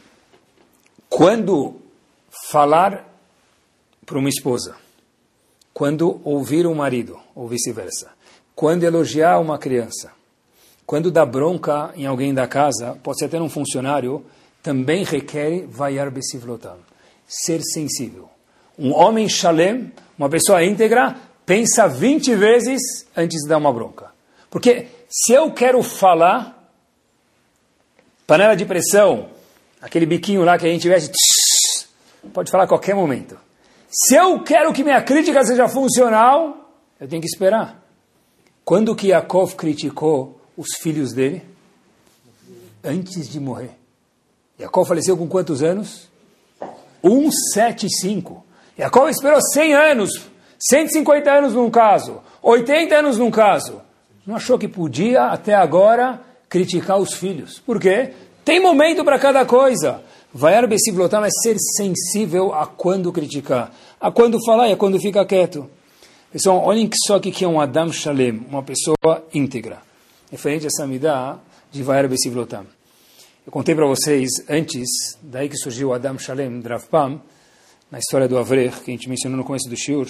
[1.07, 1.75] Quando
[2.49, 3.07] falar
[4.05, 4.75] para uma esposa,
[5.73, 8.11] quando ouvir um marido, ou vice-versa,
[8.55, 10.11] quando elogiar uma criança,
[10.85, 14.25] quando dar bronca em alguém da casa, pode ser até um funcionário,
[14.63, 16.77] também requer vaiar besivlotam,
[17.27, 18.27] ser sensível.
[18.77, 21.15] Um homem shalem, uma pessoa íntegra,
[21.45, 22.81] pensa 20 vezes
[23.15, 24.11] antes de dar uma bronca.
[24.49, 26.58] Porque se eu quero falar,
[28.29, 29.29] panela de pressão,
[29.81, 31.11] aquele biquinho lá que a gente veste,
[32.31, 33.35] pode falar a qualquer momento.
[33.89, 37.83] Se eu quero que minha crítica seja funcional, eu tenho que esperar.
[38.63, 41.43] Quando que Yaakov criticou os filhos dele?
[42.83, 43.71] Antes de morrer.
[44.59, 46.07] Yaakov faleceu com quantos anos?
[47.01, 48.45] 175.
[48.77, 50.11] Yaakov esperou 100 anos,
[50.59, 53.81] 150 anos num caso, 80 anos num caso.
[54.23, 57.59] Não achou que podia, até agora, criticar os filhos.
[57.59, 58.13] Por quê?
[58.43, 60.03] Tem momento para cada coisa.
[60.33, 65.25] Vaiar Besivlotam é ser sensível a quando criticar, a quando falar e a quando ficar
[65.25, 65.69] quieto.
[66.31, 69.81] Pessoal, olhem só o que é um Adam Shalem, uma pessoa íntegra.
[70.31, 70.87] Referente a essa
[71.71, 72.65] de Vaiar Besivlotam.
[73.45, 77.19] Eu contei para vocês antes, daí que surgiu o Adam Shalem, Dravpam,
[77.89, 80.07] na história do Avrech, que a gente mencionou no começo do Shiur.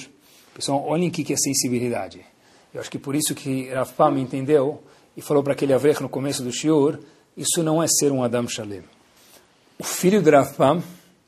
[0.54, 2.20] Pessoal, olhem o que é sensibilidade.
[2.74, 4.84] Eu acho que por isso que Rav Pam entendeu
[5.20, 6.98] e falou para aquele Avrech no começo do Shiur,
[7.36, 8.84] isso não é ser um Adam Shalem.
[9.78, 10.82] O filho de Rav Pam,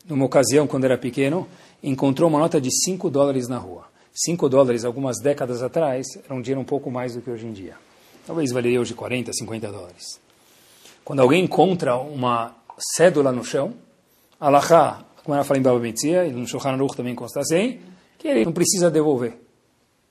[0.08, 1.46] numa ocasião, quando era pequeno,
[1.84, 3.84] encontrou uma nota de 5 dólares na rua.
[4.14, 7.52] 5 dólares, algumas décadas atrás, era um dinheiro um pouco mais do que hoje em
[7.52, 7.76] dia.
[8.26, 10.22] Talvez valeria hoje 40, 50 dólares.
[11.04, 12.56] Quando alguém encontra uma
[12.96, 13.74] cédula no chão,
[14.40, 17.82] Alahá, como ela fala em Baba Metzia, e no Shulchan Aruch também consta assim,
[18.18, 19.34] que ele não precisa devolver.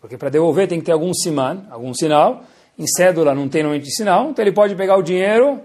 [0.02, 2.44] Porque para devolver tem que ter algum siman, algum sinal.
[2.80, 5.60] Em cédula não tem de sinal, então ele pode pegar o dinheiro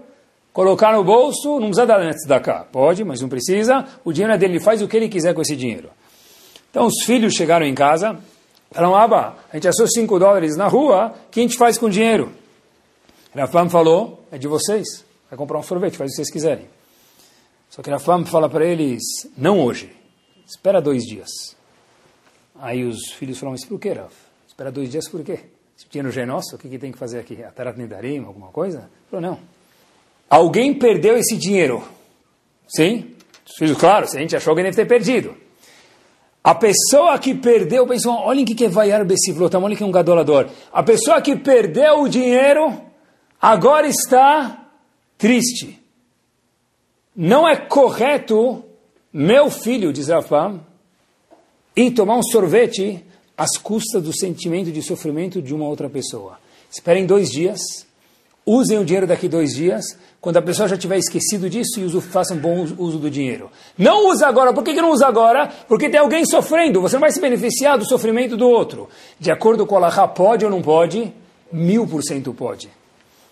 [0.56, 2.66] colocar no bolso, não precisa dar antes da cá.
[2.72, 3.84] Pode, mas não precisa.
[4.02, 5.90] O dinheiro é dele, ele faz o que ele quiser com esse dinheiro.
[6.70, 8.18] Então os filhos chegaram em casa,
[8.70, 11.86] falaram, Aba, a gente achou 5 dólares na rua, o que a gente faz com
[11.86, 12.32] o dinheiro?
[13.34, 16.66] Rafam falou, é de vocês, vai comprar um sorvete, faz o que vocês quiserem.
[17.68, 19.02] Só que Rafam fala para eles,
[19.36, 19.94] não hoje,
[20.46, 21.28] espera dois dias.
[22.58, 24.14] Aí os filhos falam, mas por que, Raf?
[24.48, 25.40] Espera dois dias por quê?
[25.76, 27.42] Se o dinheiro já é nosso, o que, que tem que fazer aqui?
[27.44, 28.88] Atarat Nedarim, alguma coisa?
[29.10, 29.38] Falou, não.
[30.28, 31.86] Alguém perdeu esse dinheiro.
[32.66, 33.14] Sim?
[33.78, 35.36] Claro, se a gente achou, alguém deve ter perdido.
[36.42, 39.90] A pessoa que perdeu, pessoal, olhem o que é vaiar besivlotam, olhem que é um
[39.90, 40.48] gadolador.
[40.72, 42.80] A pessoa que perdeu o dinheiro,
[43.40, 44.66] agora está
[45.18, 45.78] triste.
[47.14, 48.64] Não é correto,
[49.12, 50.60] meu filho, diz Rafam,
[51.74, 53.04] ir tomar um sorvete
[53.36, 56.38] às custas do sentimento de sofrimento de uma outra pessoa.
[56.70, 57.60] Esperem dois dias,
[58.44, 59.84] usem o dinheiro daqui dois dias,
[60.20, 63.48] quando a pessoa já tiver esquecido disso e uso, faça um bom uso do dinheiro.
[63.78, 64.52] Não usa agora.
[64.52, 65.46] Por que, que não usa agora?
[65.68, 66.80] Porque tem alguém sofrendo.
[66.80, 68.88] Você não vai se beneficiar do sofrimento do outro.
[69.20, 71.12] De acordo com o Allah, pode ou não pode?
[71.52, 72.68] Mil por cento pode.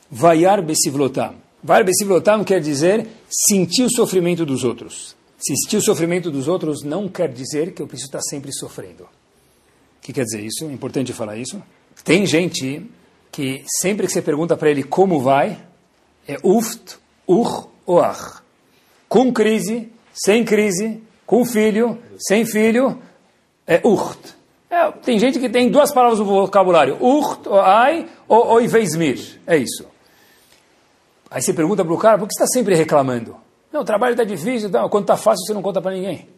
[0.09, 1.35] Vaiar besivlotam.
[1.63, 5.17] Vaiar besivlotam quer dizer sentir o sofrimento dos outros.
[5.37, 9.09] Sentir o sofrimento dos outros não quer dizer que eu preciso estar sempre sofrendo.
[10.05, 10.67] Que quer dizer isso?
[10.67, 11.63] É importante falar isso.
[12.05, 12.91] Tem gente
[13.33, 15.59] que sempre que você pergunta para ele como vai,
[16.29, 18.43] é uft, ur, oach.
[19.09, 23.01] Com crise, sem crise, com filho, sem filho,
[23.67, 24.19] é urt.
[24.69, 29.41] É, tem gente que tem duas palavras no vocabulário, urt, oai, ou oiveismir.
[29.47, 29.87] É isso.
[31.31, 33.37] Aí você pergunta para o cara, por que você está sempre reclamando?
[33.73, 36.29] Não, o trabalho está difícil, então, quando está fácil você não conta para ninguém.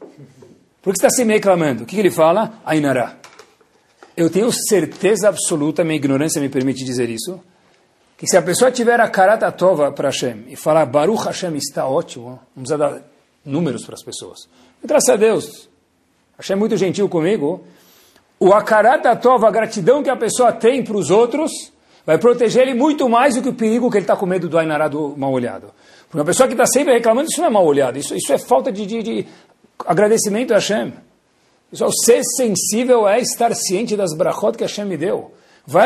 [0.80, 1.82] Por que você está sempre reclamando?
[1.82, 2.60] O que, que ele fala?
[2.64, 3.16] Ainará.
[4.16, 7.38] Eu tenho certeza absoluta, minha ignorância me permite dizer isso,
[8.16, 11.86] que se a pessoa tiver a karata tova para Hashem e falar Baruch Hashem está
[11.86, 13.02] ótimo, precisa dar
[13.44, 14.48] números para as pessoas.
[14.82, 15.68] Graças a Deus,
[16.38, 17.62] Hashem é muito gentil comigo,
[18.40, 21.50] o akarata tova, a gratidão que a pessoa tem para os outros,
[22.06, 24.58] vai proteger ele muito mais do que o perigo que ele está com medo do
[24.58, 25.70] Ainará do mal olhado.
[26.04, 28.38] Porque uma pessoa que está sempre reclamando, isso não é mal olhado, isso, isso é
[28.38, 29.26] falta de, de, de
[29.84, 30.94] agradecimento a Hashem.
[31.70, 35.32] Pessoal, ser sensível é estar ciente das brachot que Hashem me deu.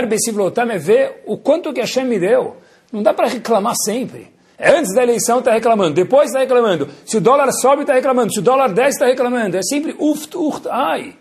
[0.09, 2.57] Besivlotam é ver o quanto que Hashem me deu.
[2.93, 4.31] Não dá para reclamar sempre.
[4.59, 6.87] É antes da eleição está reclamando, depois está reclamando.
[7.07, 8.31] Se o dólar sobe, está reclamando.
[8.31, 9.57] Se o dólar desce, está reclamando.
[9.57, 11.16] É sempre uft, uft, ai.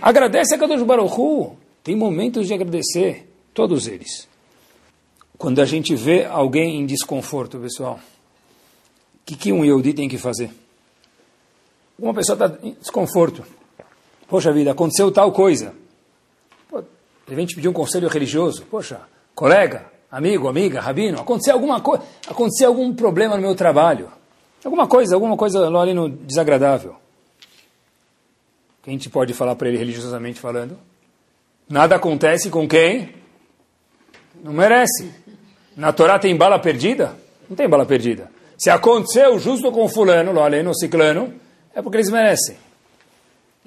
[0.00, 1.56] Agradece a Kadosh Baruch Hu.
[1.82, 4.28] Tem momentos de agradecer, todos eles.
[5.36, 10.16] Quando a gente vê alguém em desconforto, pessoal, o que, que um Yehudi tem que
[10.16, 10.50] fazer?
[11.98, 13.44] Uma pessoa está em desconforto.
[14.34, 15.72] Poxa vida, aconteceu tal coisa.
[16.72, 18.64] De repente pedir um conselho religioso.
[18.68, 24.10] Poxa, colega, amigo, amiga, rabino, aconteceu alguma coisa, aconteceu algum problema no meu trabalho.
[24.64, 26.96] Alguma coisa, alguma coisa lá ali no desagradável.
[28.82, 30.76] Que a gente pode falar para ele religiosamente falando?
[31.68, 33.14] Nada acontece com quem
[34.42, 35.14] não merece.
[35.76, 37.16] Na Torá tem bala perdida?
[37.48, 38.32] Não tem bala perdida.
[38.58, 41.32] Se aconteceu justo com fulano, lá ali no ciclano,
[41.72, 42.63] é porque eles merecem.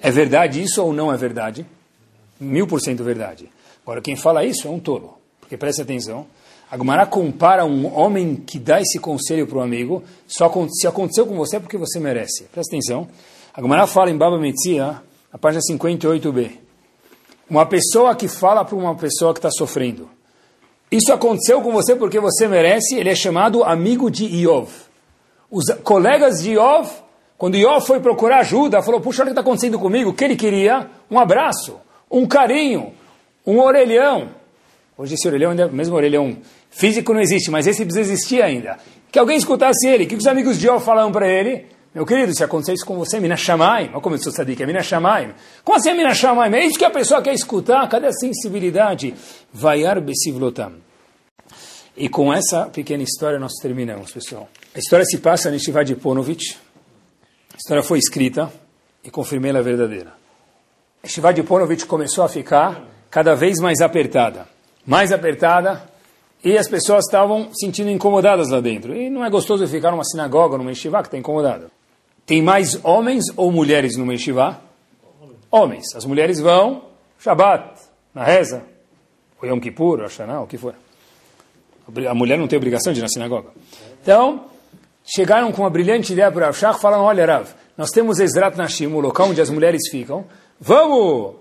[0.00, 1.66] É verdade isso ou não é verdade?
[2.40, 3.48] mil por cento verdade.
[3.82, 6.26] Agora, quem fala isso é um tolo, porque preste atenção.
[6.70, 11.26] A Gumara compara um homem que dá esse conselho para o amigo, só se aconteceu
[11.26, 12.44] com você é porque você merece.
[12.52, 13.08] Presta atenção.
[13.54, 16.50] A Gumara fala em Baba Metzia, a página 58b.
[17.48, 20.10] Uma pessoa que fala para uma pessoa que está sofrendo.
[20.92, 24.68] Isso aconteceu com você porque você merece, ele é chamado amigo de Iov.
[25.50, 26.90] Os colegas de Iov,
[27.38, 30.24] quando Iov foi procurar ajuda, falou, puxa, olha o que está acontecendo comigo, o que
[30.24, 30.90] ele queria?
[31.10, 31.80] Um abraço
[32.10, 32.92] um carinho,
[33.46, 34.30] um orelhão.
[34.96, 36.38] Hoje esse orelhão, ainda, mesmo orelhão
[36.70, 38.78] físico não existe, mas esse precisa existir ainda.
[39.10, 40.04] que alguém escutasse ele.
[40.04, 41.66] O que os amigos de Jó falaram para ele?
[41.94, 44.66] Meu querido, se acontecer isso com você, Mina Shamaim, olha como eu sou sadiq, é
[44.66, 45.32] Mina Shamaim.
[45.64, 46.54] Como assim é Mina Shamaim?
[46.54, 49.14] É isso que a pessoa quer escutar, cadê a sensibilidade?
[49.52, 50.74] Vaiar Besivlotam.
[51.96, 54.48] E com essa pequena história nós terminamos, pessoal.
[54.74, 56.56] A história se passa em de Ponovich.
[57.58, 58.52] A história foi escrita
[59.02, 60.12] e confirmei ela verdadeira.
[61.04, 64.46] Shiva de Ponovich começou a ficar cada vez mais apertada.
[64.86, 65.82] Mais apertada,
[66.44, 68.94] e as pessoas estavam sentindo incomodadas lá dentro.
[68.94, 71.68] E não é gostoso ficar numa sinagoga, numa yeshiva, que está incomodado.
[72.24, 74.60] Tem mais homens ou mulheres no yeshiva?
[75.50, 75.96] Homens.
[75.96, 76.84] As mulheres vão,
[77.18, 77.80] Shabbat,
[78.14, 78.62] na reza,
[79.42, 80.76] o Yom Kippur, Hashanah, o que for.
[82.08, 83.48] A mulher não tem obrigação de ir na sinagoga.
[84.00, 84.44] Então,
[85.14, 88.86] chegaram com uma brilhante ideia para o Rav falaram, olha Rav, nós temos Ezrat Nashim,
[88.86, 90.26] o local onde as mulheres ficam,
[90.60, 91.36] vamos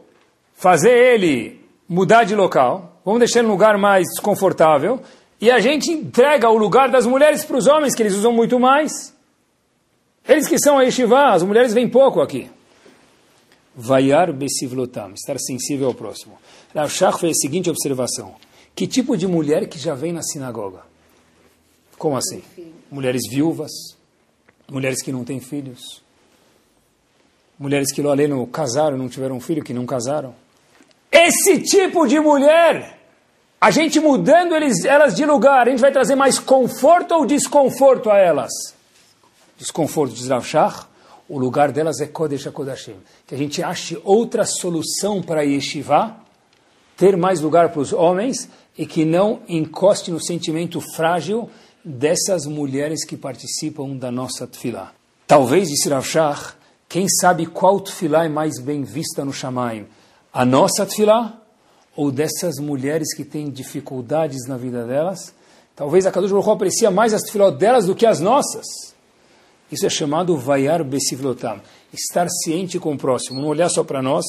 [0.55, 5.01] fazer ele mudar de local, vamos deixar ele um lugar mais desconfortável,
[5.39, 8.59] e a gente entrega o lugar das mulheres para os homens, que eles usam muito
[8.59, 9.13] mais.
[10.28, 12.49] Eles que são a yeshiva, as mulheres vêm pouco aqui.
[13.76, 16.38] Vaiar besivlotam, estar sensível ao próximo.
[16.74, 18.36] Rav Shach fez a seguinte observação.
[18.76, 20.87] Que tipo de mulher que já vem na sinagoga?
[21.98, 22.43] Como assim?
[22.91, 23.72] Mulheres viúvas,
[24.70, 26.02] mulheres que não têm filhos,
[27.58, 30.36] mulheres que lá além casaram, não tiveram filho, que não casaram.
[31.12, 33.00] Esse tipo de mulher,
[33.60, 38.12] a gente mudando eles, elas de lugar, a gente vai trazer mais conforto ou desconforto
[38.12, 38.52] a elas?
[39.58, 40.86] Desconforto, diz Rav Shach,
[41.28, 42.95] o lugar delas é Kodesh HaKodashim.
[43.26, 46.16] Que a gente ache outra solução para Yeshiva,
[46.95, 51.50] ter mais lugar para os homens e que não encoste no sentimento frágil
[51.88, 54.92] dessas mulheres que participam da nossa tefilá.
[55.26, 56.56] Talvez, disse Rav Shach,
[56.90, 59.88] quem sabe qual tefilá é mais bem vista no Shamaim?
[60.38, 61.42] a nossa tefilá
[61.96, 65.34] ou dessas mulheres que têm dificuldades na vida delas.
[65.76, 68.66] Talvez a Kadosh Baruch aprecia mais as tefilot delas do que as nossas.
[69.72, 71.60] Isso é chamado vaiar besivlotam,
[71.92, 74.24] estar ciente com o próximo, não olhar só para nós.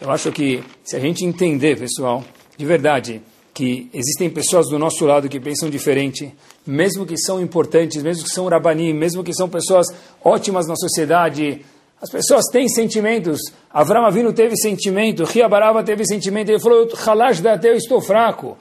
[0.00, 2.24] Eu acho que se a gente entender, pessoal,
[2.56, 3.22] de verdade,
[3.54, 6.34] que existem pessoas do nosso lado que pensam diferente,
[6.66, 9.86] mesmo que são importantes, mesmo que são rabanim, mesmo que são pessoas
[10.22, 11.64] ótimas na sociedade,
[12.02, 13.40] as pessoas têm sentimentos.
[13.70, 16.50] Avram Avinu teve sentimento, Ria Barava teve sentimento.
[16.50, 18.58] Ele falou, Halash até eu estou fraco.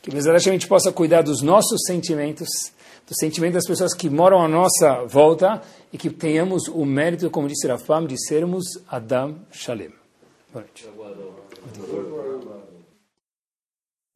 [0.00, 2.46] Que a gente possa cuidar dos nossos sentimentos,
[3.08, 7.48] do sentimento das pessoas que moram à nossa volta e que tenhamos o mérito, como
[7.48, 9.90] disse Rafam, de sermos Adam Shalem.
[10.52, 10.86] Boa noite.